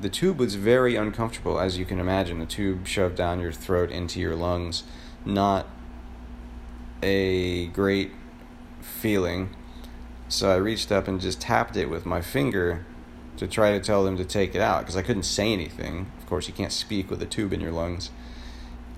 the 0.01 0.09
tube 0.09 0.39
was 0.39 0.55
very 0.55 0.95
uncomfortable, 0.95 1.59
as 1.59 1.79
you 1.79 1.85
can 1.85 1.99
imagine. 1.99 2.39
The 2.39 2.47
tube 2.47 2.87
shoved 2.87 3.17
down 3.17 3.41
your 3.41 3.53
throat 3.53 3.91
into 3.91 4.21
your 4.21 4.37
lungs. 4.37 4.85
Not 5.25 5.67
a 7.03 7.69
great 7.69 8.13
feeling. 8.81 9.51
So 10.29 10.51
I 10.51 10.57
reached 10.57 10.93
up 10.93 11.09
and 11.09 11.21
just 11.21 11.41
tapped 11.41 11.77
it 11.77 11.87
with 11.87 12.05
my 12.05 12.21
finger 12.21 12.85
to 13.37 13.47
try 13.47 13.73
to 13.73 13.81
tell 13.81 14.05
them 14.05 14.17
to 14.17 14.25
take 14.25 14.55
it 14.55 14.61
out 14.61 14.81
because 14.81 14.97
I 14.97 15.03
couldn't 15.03 15.25
say 15.25 15.53
anything. 15.53 16.11
Of 16.19 16.27
course, 16.27 16.49
you 16.49 16.55
can't 16.55 16.73
speak 16.73 17.11
with 17.11 17.23
a 17.23 17.27
tube 17.27 17.53
in 17.53 17.61
your 17.61 17.73
lungs. 17.73 18.11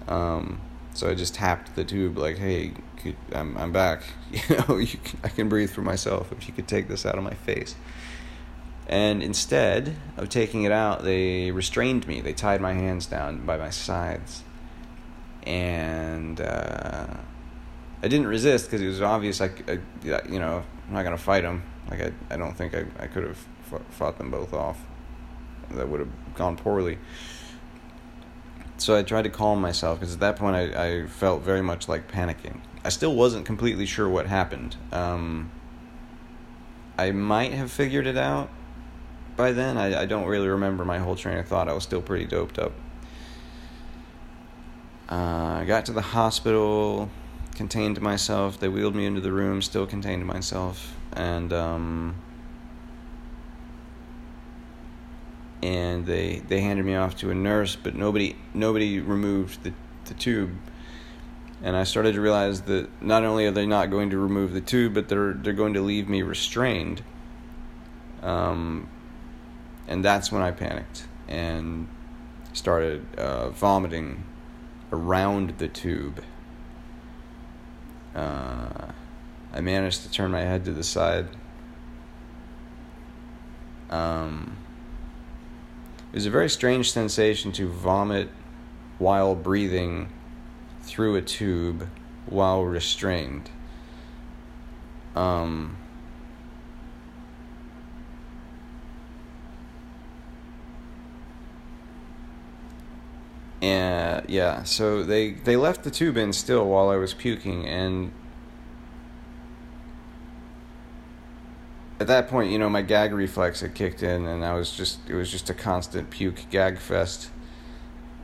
Um, 0.07 0.61
so 0.95 1.11
I 1.11 1.15
just 1.15 1.35
tapped 1.35 1.77
the 1.77 1.85
tube 1.85 2.17
like, 2.17 2.39
"Hey, 2.39 2.73
could, 2.97 3.17
I'm 3.33 3.57
I'm 3.57 3.73
back. 3.73 4.03
You 4.31 4.57
know, 4.57 4.77
you 4.77 4.99
can, 4.99 5.19
I 5.25 5.29
can 5.29 5.49
breathe 5.49 5.71
for 5.71 5.81
myself. 5.81 6.33
If 6.33 6.49
you 6.49 6.53
could 6.53 6.69
take 6.69 6.89
this 6.89 7.07
out 7.07 7.17
of 7.17 7.25
my 7.25 7.35
face." 7.35 7.75
And 8.89 9.23
instead 9.23 9.97
of 10.17 10.31
taking 10.31 10.63
it 10.63 10.73
out, 10.73 11.05
they 11.05 11.51
restrained 11.51 12.07
me. 12.09 12.23
They 12.23 12.33
tied 12.33 12.63
my 12.63 12.73
hands 12.73 13.05
down 13.05 13.45
by 13.45 13.59
my 13.59 13.69
sides. 13.69 14.43
And 15.43 16.41
uh, 16.41 17.09
I 18.03 18.09
didn't 18.09 18.29
resist 18.29 18.67
because 18.67 18.81
it 18.81 18.87
was 18.87 19.03
obvious, 19.03 19.43
I, 19.43 19.51
I, 19.69 19.79
you 20.03 20.39
know, 20.39 20.65
I'm 20.89 20.95
not 20.95 21.03
to 21.03 21.19
fight 21.19 21.43
them. 21.43 21.63
Like, 21.91 22.01
I, 22.01 22.13
I 22.31 22.37
don't 22.39 22.57
think 22.57 22.75
I, 22.75 22.87
I 22.99 23.07
could 23.09 23.25
have 23.25 23.45
fought 23.91 24.19
them 24.19 24.31
both 24.31 24.53
off. 24.53 24.81
That 25.71 25.89
would 25.89 26.01
have 26.01 26.35
gone 26.35 26.57
poorly. 26.57 26.99
So 28.79 28.97
I 28.97 29.03
tried 29.03 29.23
to 29.23 29.31
calm 29.31 29.61
myself 29.61 29.99
because 29.99 30.15
at 30.15 30.21
that 30.21 30.37
point 30.37 30.57
I, 30.57 30.87
I 30.87 31.07
felt 31.07 31.43
very 31.43 31.63
much 31.63 31.89
like 31.89 32.11
panicking. 32.11 32.61
I 32.85 32.91
still 32.91 33.15
wasn't 33.15 33.45
completely 33.45 33.87
sure 33.87 34.09
what 34.09 34.27
happened. 34.27 34.77
Um, 34.93 35.51
I 36.97 37.11
might 37.11 37.53
have 37.53 37.71
figured 37.71 38.07
it 38.07 38.17
out 38.17 38.51
by 39.37 39.53
then. 39.53 39.77
I, 39.77 40.03
I 40.03 40.07
don't 40.07 40.27
really 40.27 40.49
remember 40.49 40.85
my 40.85 40.99
whole 40.99 41.17
train 41.17 41.39
of 41.39 41.49
thought. 41.49 41.69
I 41.69 41.73
was 41.73 41.83
still 41.83 42.01
pretty 42.01 42.25
doped 42.25 42.59
up. 42.59 42.73
Uh, 45.11 45.59
I 45.61 45.65
got 45.67 45.87
to 45.87 45.93
the 45.93 46.03
hospital, 46.03 47.11
contained 47.55 48.01
myself. 48.01 48.61
They 48.61 48.69
wheeled 48.69 48.95
me 48.95 49.07
into 49.07 49.21
the 49.21 49.33
room, 49.33 49.63
still 49.63 49.87
contained 49.87 50.27
myself, 50.27 50.95
and 51.13 51.53
um, 51.53 52.15
and 55.63 56.07
they 56.07 56.43
they 56.49 56.61
handed 56.61 56.85
me 56.85 56.95
off 56.95 57.17
to 57.17 57.31
a 57.31 57.35
nurse, 57.35 57.77
but 57.77 57.95
nobody 57.95 58.37
nobody 58.55 59.01
removed 59.01 59.63
the 59.63 59.73
the 60.05 60.15
tube. 60.15 60.51
And 61.61 61.77
I 61.77 61.83
started 61.85 62.15
to 62.15 62.21
realize 62.21 62.63
that 62.63 62.89
not 63.03 63.25
only 63.25 63.47
are 63.47 63.51
they 63.51 63.67
not 63.67 63.91
going 63.91 64.11
to 64.11 64.19
remove 64.19 64.53
the 64.53 64.61
tube, 64.61 64.95
but 64.95 65.09
they're 65.09 65.33
they're 65.33 65.53
going 65.53 65.75
to 65.75 65.81
leave 65.81 66.09
me 66.09 66.23
restrained. 66.23 67.03
Um, 68.23 68.89
and 69.89 70.05
that's 70.05 70.31
when 70.31 70.43
I 70.43 70.51
panicked 70.51 71.07
and 71.29 71.89
started 72.53 73.07
uh, 73.17 73.51
vomiting 73.51 74.25
around 74.93 75.59
the 75.59 75.69
tube. 75.69 76.23
Uh, 78.15 78.93
I 79.53 79.61
managed 79.61 80.03
to 80.03 80.11
turn 80.11 80.31
my 80.31 80.41
head 80.41 80.65
to 80.67 80.73
the 80.73 80.85
side. 80.85 81.29
Um, 83.91 84.57
it 86.19 86.23
was 86.23 86.27
a 86.27 86.31
very 86.31 86.51
strange 86.51 86.91
sensation 86.91 87.53
to 87.53 87.69
vomit 87.69 88.29
while 88.99 89.37
breathing 89.37 90.09
through 90.83 91.15
a 91.15 91.23
tube 91.23 91.89
while 92.27 92.65
restrained. 92.65 93.51
Um, 95.15 95.77
and 103.63 104.29
yeah, 104.29 104.65
so 104.65 105.05
they 105.05 105.31
they 105.31 105.55
left 105.55 105.85
the 105.85 105.91
tube 105.93 106.17
in 106.17 106.33
still 106.33 106.67
while 106.67 106.89
I 106.89 106.97
was 106.97 107.15
puking, 107.15 107.65
and 107.69 108.11
at 112.01 112.07
that 112.07 112.29
point, 112.29 112.53
you 112.53 112.59
know, 112.59 112.69
my 112.69 112.83
gag 112.83 113.13
reflex 113.13 113.61
had 113.61 113.75
kicked 113.75 114.03
in, 114.03 114.27
and 114.27 114.45
I 114.45 114.55
was 114.55 114.77
just 114.77 114.99
it 115.09 115.15
was 115.15 115.31
just 115.31 115.51
a 115.51 115.55
constant 115.55 116.11
puke 116.11 116.47
gag 116.51 116.79
fest. 116.79 117.31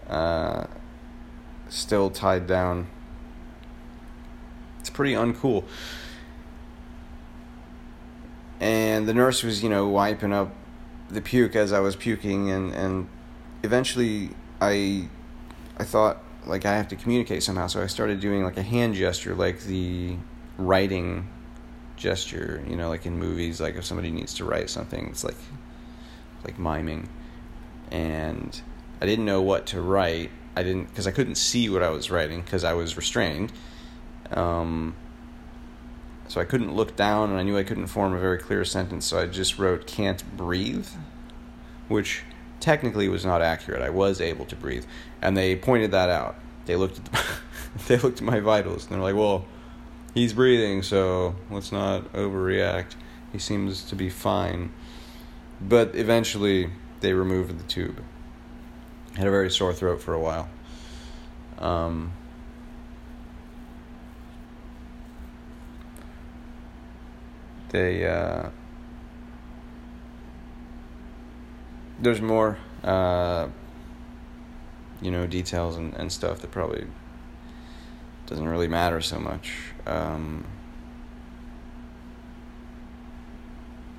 Uh, 0.08 0.66
still 1.68 2.10
tied 2.10 2.46
down. 2.46 2.86
It's 4.80 4.90
pretty 4.90 5.14
uncool. 5.14 5.64
And 8.60 9.08
the 9.08 9.14
nurse 9.14 9.42
was, 9.42 9.62
you 9.62 9.68
know, 9.68 9.88
wiping 9.88 10.32
up 10.32 10.54
the 11.10 11.20
puke 11.20 11.56
as 11.56 11.72
I 11.72 11.80
was 11.80 11.96
puking, 11.96 12.50
and 12.50 12.72
and 12.72 13.08
eventually 13.64 14.30
I 14.60 15.08
I 15.78 15.84
thought 15.84 16.22
like 16.46 16.64
I 16.64 16.76
have 16.76 16.88
to 16.88 16.96
communicate 16.96 17.42
somehow, 17.42 17.66
so 17.66 17.82
I 17.82 17.86
started 17.88 18.20
doing 18.20 18.44
like 18.44 18.56
a 18.56 18.62
hand 18.62 18.94
gesture, 18.94 19.34
like 19.34 19.60
the 19.62 20.16
writing 20.58 21.28
gesture, 21.96 22.62
you 22.68 22.76
know, 22.76 22.88
like 22.88 23.06
in 23.06 23.18
movies, 23.18 23.60
like 23.60 23.76
if 23.76 23.84
somebody 23.84 24.10
needs 24.10 24.34
to 24.34 24.44
write 24.44 24.70
something, 24.70 25.08
it's 25.08 25.24
like 25.24 25.36
like 26.44 26.58
miming. 26.58 27.08
And 27.90 28.60
I 29.00 29.06
didn't 29.06 29.24
know 29.24 29.42
what 29.42 29.66
to 29.66 29.80
write. 29.80 30.30
I 30.56 30.62
didn't 30.62 30.88
because 30.88 31.06
I 31.06 31.10
couldn't 31.10 31.36
see 31.36 31.68
what 31.68 31.82
I 31.82 31.90
was 31.90 32.10
writing 32.10 32.42
because 32.42 32.64
I 32.64 32.74
was 32.74 32.96
restrained. 32.96 33.52
Um, 34.30 34.94
so 36.28 36.40
I 36.40 36.44
couldn't 36.44 36.74
look 36.74 36.96
down, 36.96 37.30
and 37.30 37.38
I 37.38 37.42
knew 37.42 37.56
I 37.56 37.64
couldn't 37.64 37.88
form 37.88 38.14
a 38.14 38.18
very 38.18 38.38
clear 38.38 38.64
sentence. 38.64 39.04
So 39.06 39.18
I 39.18 39.26
just 39.26 39.58
wrote 39.58 39.86
"can't 39.86 40.36
breathe," 40.36 40.88
which 41.88 42.22
technically 42.60 43.08
was 43.08 43.24
not 43.24 43.42
accurate. 43.42 43.82
I 43.82 43.90
was 43.90 44.20
able 44.20 44.44
to 44.46 44.56
breathe, 44.56 44.86
and 45.20 45.36
they 45.36 45.54
pointed 45.56 45.90
that 45.90 46.08
out. 46.08 46.36
They 46.66 46.76
looked 46.76 46.98
at 46.98 47.04
the, 47.04 47.24
they 47.88 47.98
looked 47.98 48.18
at 48.18 48.24
my 48.24 48.40
vitals, 48.40 48.84
and 48.84 48.94
they're 48.94 49.02
like, 49.02 49.16
"Well, 49.16 49.44
he's 50.14 50.32
breathing, 50.32 50.82
so 50.82 51.34
let's 51.50 51.72
not 51.72 52.10
overreact. 52.12 52.94
He 53.32 53.38
seems 53.38 53.82
to 53.84 53.96
be 53.96 54.08
fine." 54.08 54.72
But 55.60 55.94
eventually, 55.94 56.70
they 57.00 57.12
removed 57.12 57.58
the 57.58 57.64
tube. 57.64 58.02
Had 59.16 59.26
a 59.26 59.30
very 59.30 59.50
sore 59.50 59.72
throat 59.72 60.00
for 60.00 60.14
a 60.14 60.20
while. 60.20 60.48
Um, 61.58 62.12
they 67.74 68.06
uh, 68.06 68.50
there's 72.00 72.20
more 72.20 72.58
uh, 72.82 73.48
you 75.00 75.10
know 75.10 75.26
details 75.26 75.76
and, 75.76 75.92
and 75.94 76.10
stuff 76.10 76.40
that 76.40 76.50
probably 76.50 76.86
doesn't 78.26 78.48
really 78.48 78.68
matter 78.68 79.00
so 79.00 79.18
much 79.18 79.73
um, 79.86 80.44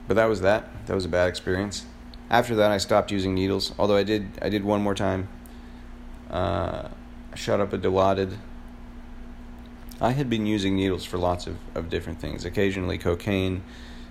but 0.07 0.15
that 0.15 0.25
was 0.25 0.41
that. 0.41 0.69
That 0.87 0.93
was 0.93 1.05
a 1.05 1.09
bad 1.09 1.27
experience. 1.27 1.85
After 2.29 2.55
that 2.55 2.71
I 2.71 2.77
stopped 2.77 3.11
using 3.11 3.35
needles 3.35 3.73
although 3.77 3.97
I 3.97 4.03
did 4.03 4.29
I 4.41 4.49
did 4.49 4.63
one 4.63 4.81
more 4.81 4.95
time. 4.95 5.27
Uh, 6.29 6.89
I 7.31 7.35
shot 7.35 7.59
up 7.59 7.73
a 7.73 7.77
Dilaudid 7.77 8.37
I 10.01 10.11
had 10.11 10.29
been 10.29 10.45
using 10.45 10.75
needles 10.75 11.05
for 11.05 11.17
lots 11.17 11.47
of, 11.47 11.57
of 11.73 11.89
different 11.89 12.19
things. 12.19 12.45
Occasionally 12.45 12.97
cocaine 12.97 13.63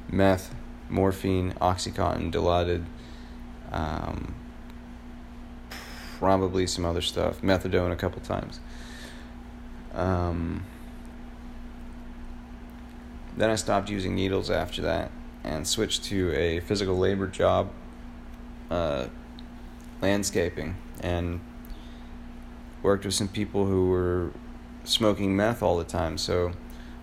meth 0.08 0.54
morphine 0.88 1.52
oxycontin 1.60 2.32
Dilaudid 2.32 2.84
um, 3.72 4.34
probably 6.18 6.66
some 6.66 6.84
other 6.84 7.02
stuff, 7.02 7.42
methadone 7.42 7.92
a 7.92 7.96
couple 7.96 8.20
times. 8.22 8.60
Um, 9.92 10.64
then 13.36 13.50
I 13.50 13.56
stopped 13.56 13.90
using 13.90 14.14
needles 14.14 14.50
after 14.50 14.82
that 14.82 15.10
and 15.42 15.66
switched 15.66 16.04
to 16.04 16.32
a 16.32 16.60
physical 16.60 16.96
labor 16.96 17.26
job, 17.26 17.70
uh, 18.70 19.06
landscaping, 20.00 20.76
and 21.00 21.40
worked 22.82 23.04
with 23.04 23.14
some 23.14 23.28
people 23.28 23.66
who 23.66 23.88
were 23.88 24.30
smoking 24.84 25.36
meth 25.36 25.62
all 25.62 25.76
the 25.76 25.84
time. 25.84 26.16
So 26.18 26.52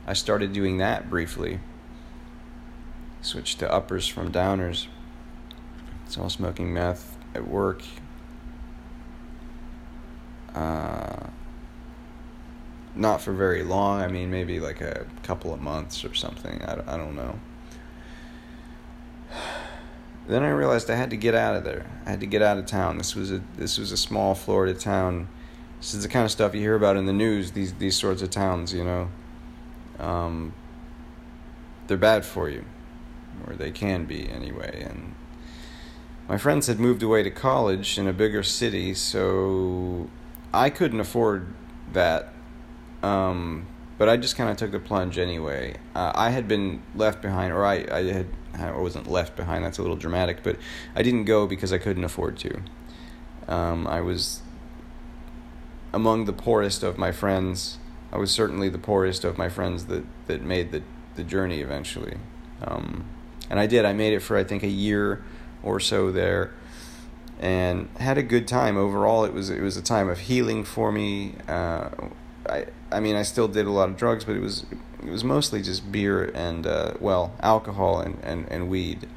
I 0.07 0.13
started 0.13 0.53
doing 0.53 0.77
that 0.77 1.09
briefly. 1.09 1.59
Switched 3.21 3.59
to 3.59 3.71
uppers 3.71 4.07
from 4.07 4.31
downers. 4.31 4.87
So 6.07 6.21
I 6.21 6.23
was 6.25 6.33
smoking 6.33 6.73
meth 6.73 7.17
at 7.35 7.47
work. 7.47 7.83
Uh, 10.53 11.27
not 12.95 13.21
for 13.21 13.31
very 13.31 13.63
long. 13.63 14.01
I 14.01 14.07
mean, 14.07 14.31
maybe 14.31 14.59
like 14.59 14.81
a 14.81 15.05
couple 15.23 15.53
of 15.53 15.61
months 15.61 16.03
or 16.03 16.13
something. 16.13 16.61
I, 16.63 16.73
I 16.87 16.97
don't 16.97 17.15
know. 17.15 17.39
Then 20.27 20.43
I 20.43 20.49
realized 20.49 20.89
I 20.89 20.95
had 20.95 21.09
to 21.09 21.17
get 21.17 21.33
out 21.33 21.55
of 21.55 21.63
there. 21.63 21.87
I 22.05 22.11
had 22.11 22.19
to 22.19 22.27
get 22.27 22.43
out 22.43 22.59
of 22.59 22.67
town. 22.67 22.99
This 22.99 23.15
was 23.15 23.31
a 23.31 23.41
this 23.57 23.79
was 23.79 23.91
a 23.91 23.97
small 23.97 24.35
Florida 24.35 24.73
town. 24.73 25.27
This 25.79 25.95
is 25.95 26.03
the 26.03 26.09
kind 26.09 26.23
of 26.23 26.31
stuff 26.31 26.53
you 26.53 26.61
hear 26.61 26.75
about 26.75 26.95
in 26.95 27.07
the 27.07 27.11
news. 27.11 27.51
These 27.51 27.73
these 27.73 27.97
sorts 27.97 28.21
of 28.21 28.29
towns, 28.29 28.71
you 28.71 28.83
know. 28.85 29.09
Um, 29.99 30.53
they're 31.87 31.97
bad 31.97 32.23
for 32.23 32.49
you, 32.49 32.63
or 33.47 33.55
they 33.55 33.71
can 33.71 34.05
be 34.05 34.29
anyway, 34.29 34.85
and 34.87 35.15
my 36.31 36.37
friends 36.37 36.67
had 36.67 36.79
moved 36.79 37.03
away 37.03 37.23
to 37.23 37.29
college 37.29 37.97
in 37.97 38.07
a 38.07 38.13
bigger 38.13 38.41
city, 38.41 38.93
so 38.93 40.09
I 40.53 40.69
couldn't 40.69 41.01
afford 41.01 41.53
that. 41.91 42.31
Um, 43.03 43.67
but 43.97 44.09
I 44.09 44.17
just 44.17 44.35
kind 44.35 44.49
of 44.49 44.57
took 44.57 44.71
the 44.71 44.79
plunge 44.79 45.17
anyway. 45.17 45.75
Uh, 45.95 46.11
I 46.15 46.31
had 46.31 46.47
been 46.47 46.81
left 46.95 47.21
behind, 47.21 47.53
or 47.53 47.65
I, 47.65 47.85
I 47.91 48.03
had 48.03 48.27
I 48.57 48.71
wasn't 48.71 49.07
left 49.07 49.35
behind. 49.35 49.63
That's 49.63 49.77
a 49.77 49.81
little 49.81 49.97
dramatic, 49.97 50.43
but 50.43 50.57
I 50.95 51.03
didn't 51.03 51.25
go 51.25 51.47
because 51.47 51.71
I 51.71 51.77
couldn't 51.77 52.03
afford 52.03 52.37
to. 52.39 52.61
Um, 53.47 53.87
I 53.87 54.01
was 54.01 54.41
among 55.93 56.25
the 56.25 56.33
poorest 56.33 56.83
of 56.83 56.97
my 56.97 57.11
friends. 57.11 57.77
I 58.11 58.17
was 58.17 58.31
certainly 58.31 58.69
the 58.69 58.77
poorest 58.77 59.23
of 59.23 59.37
my 59.37 59.49
friends 59.49 59.85
that, 59.85 60.03
that 60.27 60.41
made 60.41 60.71
the, 60.71 60.83
the 61.15 61.23
journey 61.23 61.61
eventually. 61.61 62.17
Um, 62.63 63.05
and 63.49 63.59
I 63.59 63.67
did. 63.67 63.85
I 63.85 63.93
made 63.93 64.13
it 64.13 64.19
for 64.19 64.37
I 64.37 64.43
think 64.43 64.63
a 64.63 64.67
year 64.67 65.23
or 65.63 65.79
so 65.79 66.11
there 66.11 66.51
and 67.39 67.89
had 67.97 68.19
a 68.19 68.23
good 68.23 68.47
time 68.47 68.77
overall 68.77 69.25
it 69.25 69.33
was 69.33 69.49
it 69.49 69.61
was 69.61 69.75
a 69.75 69.81
time 69.81 70.07
of 70.07 70.19
healing 70.19 70.63
for 70.63 70.91
me 70.91 71.33
uh, 71.47 71.89
I 72.51 72.65
I 72.91 72.99
mean 72.99 73.15
I 73.15 73.23
still 73.23 73.47
did 73.47 73.65
a 73.65 73.71
lot 73.71 73.89
of 73.89 73.97
drugs 73.97 74.25
but 74.25 74.35
it 74.35 74.41
was 74.41 74.65
it 75.03 75.09
was 75.09 75.23
mostly 75.23 75.61
just 75.61 75.91
beer 75.91 76.25
and 76.35 76.67
uh, 76.67 76.93
well 76.99 77.33
alcohol 77.41 77.99
and 77.99 78.19
and, 78.23 78.47
and 78.51 78.69
weed. 78.69 79.07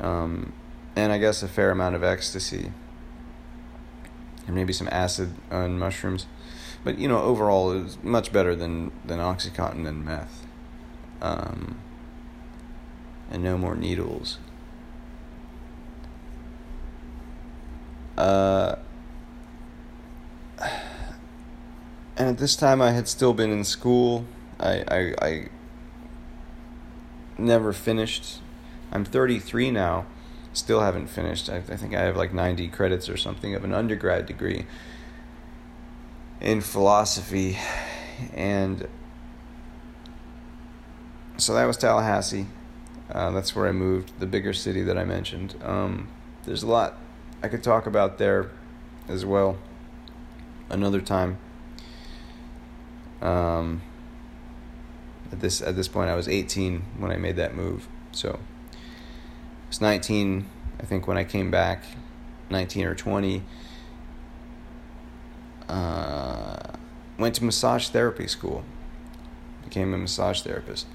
Um, 0.00 0.52
and 0.96 1.12
I 1.12 1.18
guess 1.18 1.42
a 1.42 1.48
fair 1.48 1.70
amount 1.70 1.96
of 1.96 2.04
ecstasy 2.04 2.72
and 4.46 4.54
maybe 4.54 4.72
some 4.72 4.88
acid 4.92 5.34
and 5.50 5.78
mushrooms. 5.78 6.26
But 6.84 6.98
you 6.98 7.08
know 7.08 7.20
overall 7.20 7.72
it 7.72 7.82
was 7.82 8.02
much 8.02 8.32
better 8.32 8.54
than 8.54 8.92
than 9.04 9.18
oxycontin 9.18 9.86
and 9.86 10.04
meth. 10.04 10.46
Um, 11.20 11.78
and 13.30 13.42
no 13.42 13.56
more 13.58 13.74
needles. 13.74 14.38
Uh, 18.16 18.76
and 22.16 22.28
at 22.28 22.38
this 22.38 22.56
time, 22.56 22.80
I 22.80 22.92
had 22.92 23.08
still 23.08 23.34
been 23.34 23.50
in 23.50 23.64
school. 23.64 24.24
I, 24.60 24.84
I, 24.88 25.14
I 25.20 25.48
never 27.38 27.72
finished. 27.72 28.40
I'm 28.92 29.04
33 29.04 29.70
now, 29.70 30.06
still 30.52 30.80
haven't 30.80 31.08
finished. 31.08 31.50
I, 31.50 31.56
I 31.56 31.76
think 31.76 31.94
I 31.94 32.02
have 32.02 32.16
like 32.16 32.32
90 32.32 32.68
credits 32.68 33.08
or 33.08 33.16
something 33.16 33.54
of 33.54 33.64
an 33.64 33.74
undergrad 33.74 34.26
degree 34.26 34.66
in 36.40 36.60
philosophy. 36.60 37.58
And 38.32 38.86
so 41.36 41.54
that 41.54 41.64
was 41.64 41.76
Tallahassee. 41.76 42.46
Uh, 43.10 43.30
that's 43.32 43.56
where 43.56 43.66
I 43.66 43.72
moved, 43.72 44.18
the 44.20 44.26
bigger 44.26 44.52
city 44.52 44.82
that 44.82 44.96
I 44.96 45.04
mentioned. 45.04 45.56
Um, 45.62 46.08
there's 46.44 46.62
a 46.62 46.68
lot 46.68 46.98
I 47.42 47.48
could 47.48 47.62
talk 47.62 47.86
about 47.86 48.18
there 48.18 48.50
as 49.08 49.24
well 49.24 49.58
another 50.70 51.00
time. 51.00 51.38
Um, 53.24 53.80
at 55.32 55.40
this 55.40 55.62
at 55.62 55.74
this 55.74 55.88
point, 55.88 56.10
I 56.10 56.14
was 56.14 56.28
18 56.28 56.84
when 56.98 57.10
I 57.10 57.16
made 57.16 57.36
that 57.36 57.54
move, 57.54 57.88
so 58.12 58.38
I 58.38 59.68
was 59.68 59.80
19, 59.80 60.46
I 60.78 60.84
think, 60.84 61.08
when 61.08 61.16
I 61.16 61.24
came 61.24 61.50
back, 61.50 61.84
19 62.50 62.86
or 62.86 62.94
20. 62.94 63.42
Uh, 65.68 66.74
went 67.18 67.34
to 67.36 67.44
massage 67.44 67.88
therapy 67.88 68.26
school. 68.26 68.64
Became 69.64 69.94
a 69.94 69.98
massage 69.98 70.42
therapist. 70.42 70.86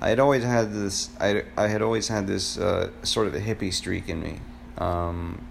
I 0.00 0.10
had 0.10 0.20
always 0.20 0.44
had 0.44 0.72
this. 0.74 1.08
I 1.18 1.44
I 1.56 1.68
had 1.68 1.80
always 1.80 2.08
had 2.08 2.26
this 2.26 2.58
uh, 2.58 2.90
sort 3.02 3.26
of 3.26 3.34
a 3.34 3.40
hippie 3.40 3.72
streak 3.72 4.08
in 4.10 4.22
me. 4.22 4.40
Um, 4.76 5.46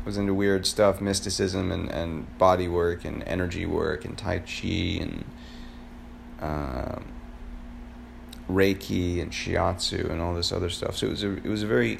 I 0.00 0.04
was 0.04 0.16
into 0.16 0.34
weird 0.34 0.66
stuff, 0.66 1.00
mysticism 1.00 1.70
and 1.70 1.88
and 1.92 2.36
body 2.38 2.66
work 2.66 3.04
and 3.04 3.22
energy 3.28 3.64
work 3.64 4.04
and 4.04 4.18
tai 4.18 4.40
chi 4.40 4.98
and. 5.00 5.24
Uh, 6.42 6.98
Reiki 8.48 9.20
and 9.20 9.30
Shiatsu 9.30 10.10
and 10.10 10.20
all 10.20 10.34
this 10.34 10.52
other 10.52 10.68
stuff. 10.68 10.96
So 10.96 11.06
it 11.06 11.10
was 11.10 11.24
a 11.24 11.32
it 11.36 11.46
was 11.46 11.62
a 11.62 11.66
very 11.66 11.98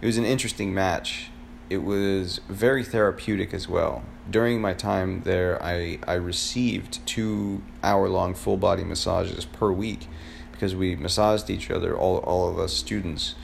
it 0.00 0.06
was 0.06 0.18
an 0.18 0.24
interesting 0.24 0.74
match. 0.74 1.30
It 1.70 1.78
was 1.78 2.40
very 2.48 2.84
therapeutic 2.84 3.54
as 3.54 3.68
well. 3.68 4.02
During 4.30 4.60
my 4.60 4.74
time 4.74 5.22
there, 5.22 5.62
I 5.62 5.98
I 6.06 6.14
received 6.14 7.04
two 7.06 7.62
hour 7.82 8.08
long 8.08 8.34
full 8.34 8.56
body 8.56 8.84
massages 8.84 9.44
per 9.44 9.70
week 9.70 10.08
because 10.50 10.74
we 10.74 10.96
massaged 10.96 11.50
each 11.50 11.70
other 11.70 11.96
all 11.96 12.18
all 12.18 12.48
of 12.48 12.58
us 12.58 12.72
students. 12.72 13.34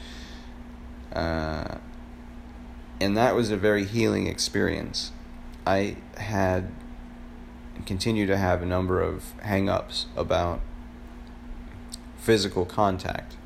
Uh, 1.12 1.78
and 3.00 3.16
that 3.16 3.34
was 3.34 3.50
a 3.50 3.56
very 3.56 3.84
healing 3.84 4.26
experience. 4.26 5.12
I 5.66 5.96
had 6.16 6.70
continue 7.86 8.26
to 8.26 8.36
have 8.36 8.62
a 8.62 8.66
number 8.66 9.00
of 9.00 9.32
hang 9.42 9.68
ups 9.68 10.06
about 10.16 10.60
physical 12.16 12.64
contact 12.64 13.36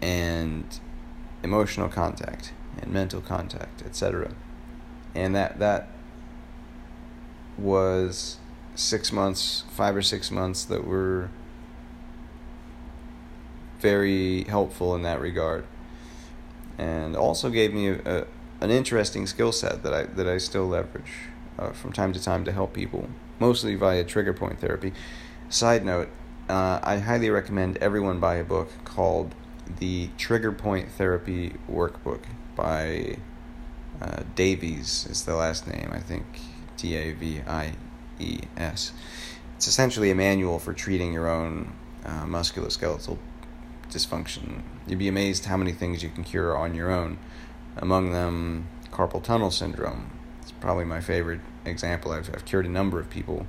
and 0.00 0.80
emotional 1.42 1.88
contact 1.88 2.52
and 2.80 2.92
mental 2.92 3.20
contact, 3.20 3.82
etc. 3.82 4.32
And 5.14 5.34
that 5.34 5.58
that 5.58 5.88
was 7.56 8.38
six 8.74 9.12
months, 9.12 9.64
five 9.70 9.94
or 9.94 10.02
six 10.02 10.30
months 10.30 10.64
that 10.64 10.86
were 10.86 11.30
very 13.80 14.44
helpful 14.44 14.94
in 14.94 15.02
that 15.02 15.20
regard, 15.20 15.64
and 16.78 17.16
also 17.16 17.50
gave 17.50 17.72
me 17.72 17.88
a, 17.88 18.00
a 18.04 18.26
an 18.60 18.70
interesting 18.70 19.26
skill 19.26 19.52
set 19.52 19.82
that 19.82 19.92
I 19.92 20.04
that 20.04 20.28
I 20.28 20.38
still 20.38 20.66
leverage 20.66 21.31
uh, 21.58 21.70
from 21.70 21.92
time 21.92 22.12
to 22.12 22.22
time 22.22 22.44
to 22.44 22.52
help 22.52 22.72
people, 22.72 23.08
mostly 23.38 23.74
via 23.74 24.04
trigger 24.04 24.32
point 24.32 24.60
therapy. 24.60 24.92
Side 25.48 25.84
note: 25.84 26.08
uh, 26.48 26.80
I 26.82 26.98
highly 26.98 27.30
recommend 27.30 27.76
everyone 27.78 28.20
buy 28.20 28.36
a 28.36 28.44
book 28.44 28.70
called 28.84 29.34
The 29.78 30.10
Trigger 30.18 30.52
Point 30.52 30.90
Therapy 30.90 31.54
Workbook 31.70 32.22
by 32.56 33.16
uh, 34.00 34.22
Davies, 34.34 35.06
is 35.10 35.24
the 35.24 35.36
last 35.36 35.66
name, 35.66 35.90
I 35.92 36.00
think. 36.00 36.24
D 36.76 36.96
A 36.96 37.12
V 37.12 37.42
I 37.46 37.74
E 38.18 38.40
S. 38.56 38.92
It's 39.56 39.68
essentially 39.68 40.10
a 40.10 40.14
manual 40.14 40.58
for 40.58 40.72
treating 40.72 41.12
your 41.12 41.28
own 41.28 41.72
uh, 42.04 42.24
musculoskeletal 42.24 43.18
dysfunction. 43.88 44.62
You'd 44.88 44.98
be 44.98 45.06
amazed 45.06 45.44
how 45.44 45.56
many 45.56 45.72
things 45.72 46.02
you 46.02 46.08
can 46.08 46.24
cure 46.24 46.56
on 46.56 46.74
your 46.74 46.90
own. 46.90 47.18
Among 47.76 48.10
them, 48.10 48.66
carpal 48.90 49.22
tunnel 49.22 49.50
syndrome. 49.50 50.10
It's 50.42 50.52
probably 50.52 50.84
my 50.84 51.00
favorite 51.00 51.40
example. 51.64 52.12
I've, 52.12 52.28
I've 52.34 52.44
cured 52.44 52.66
a 52.66 52.68
number 52.68 52.98
of 52.98 53.08
people 53.08 53.46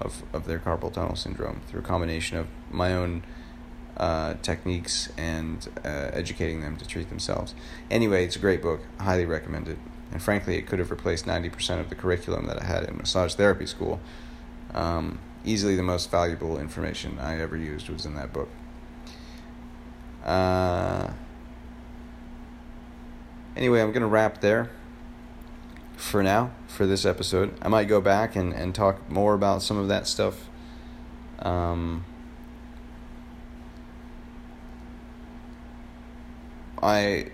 of, 0.00 0.22
of 0.32 0.46
their 0.46 0.58
carpal 0.58 0.92
tunnel 0.92 1.16
syndrome 1.16 1.62
through 1.66 1.80
a 1.80 1.84
combination 1.84 2.36
of 2.36 2.46
my 2.70 2.92
own 2.92 3.24
uh, 3.96 4.34
techniques 4.42 5.10
and 5.16 5.68
uh, 5.84 6.10
educating 6.12 6.60
them 6.60 6.76
to 6.76 6.86
treat 6.86 7.08
themselves. 7.08 7.54
Anyway, 7.90 8.24
it's 8.24 8.36
a 8.36 8.40
great 8.40 8.60
book. 8.60 8.82
Highly 9.00 9.24
recommend 9.24 9.68
it. 9.68 9.78
And 10.12 10.22
frankly, 10.22 10.56
it 10.56 10.66
could 10.66 10.78
have 10.78 10.90
replaced 10.90 11.24
90% 11.24 11.80
of 11.80 11.88
the 11.88 11.94
curriculum 11.94 12.46
that 12.46 12.60
I 12.60 12.64
had 12.64 12.84
in 12.84 12.96
massage 12.98 13.34
therapy 13.34 13.66
school. 13.66 14.00
Um, 14.74 15.20
easily 15.44 15.76
the 15.76 15.82
most 15.82 16.10
valuable 16.10 16.58
information 16.58 17.18
I 17.18 17.40
ever 17.40 17.56
used 17.56 17.88
was 17.88 18.04
in 18.04 18.14
that 18.16 18.32
book. 18.32 18.50
Uh, 20.24 21.12
anyway, 23.56 23.80
I'm 23.80 23.92
going 23.92 24.02
to 24.02 24.08
wrap 24.08 24.40
there 24.40 24.70
for 25.96 26.22
now 26.22 26.52
for 26.66 26.86
this 26.86 27.04
episode. 27.04 27.54
I 27.62 27.68
might 27.68 27.84
go 27.84 28.00
back 28.00 28.36
and, 28.36 28.52
and 28.52 28.74
talk 28.74 29.08
more 29.10 29.34
about 29.34 29.62
some 29.62 29.78
of 29.78 29.88
that 29.88 30.06
stuff. 30.06 30.48
Um, 31.40 32.04
I 36.82 37.30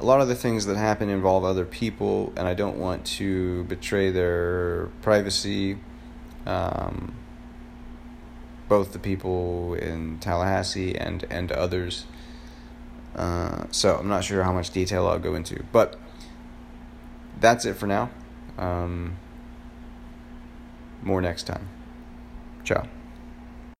a 0.00 0.04
lot 0.04 0.20
of 0.20 0.28
the 0.28 0.34
things 0.34 0.66
that 0.66 0.76
happen 0.76 1.08
involve 1.08 1.44
other 1.44 1.64
people, 1.64 2.32
and 2.36 2.48
I 2.48 2.54
don't 2.54 2.76
want 2.76 3.04
to 3.06 3.64
betray 3.64 4.10
their 4.10 4.86
privacy. 5.00 5.78
Um, 6.44 7.14
both 8.68 8.92
the 8.92 8.98
people 8.98 9.74
in 9.74 10.18
Tallahassee 10.18 10.96
and 10.96 11.24
and 11.30 11.52
others. 11.52 12.06
Uh, 13.14 13.66
so 13.70 13.96
I'm 13.96 14.08
not 14.08 14.24
sure 14.24 14.42
how 14.42 14.52
much 14.52 14.70
detail 14.70 15.06
I'll 15.06 15.18
go 15.18 15.34
into, 15.34 15.62
but 15.70 15.98
that's 17.40 17.64
it 17.64 17.74
for 17.74 17.86
now. 17.86 18.10
Um, 18.58 19.16
more 21.02 21.20
next 21.20 21.44
time. 21.44 21.68
Ciao. 22.64 22.86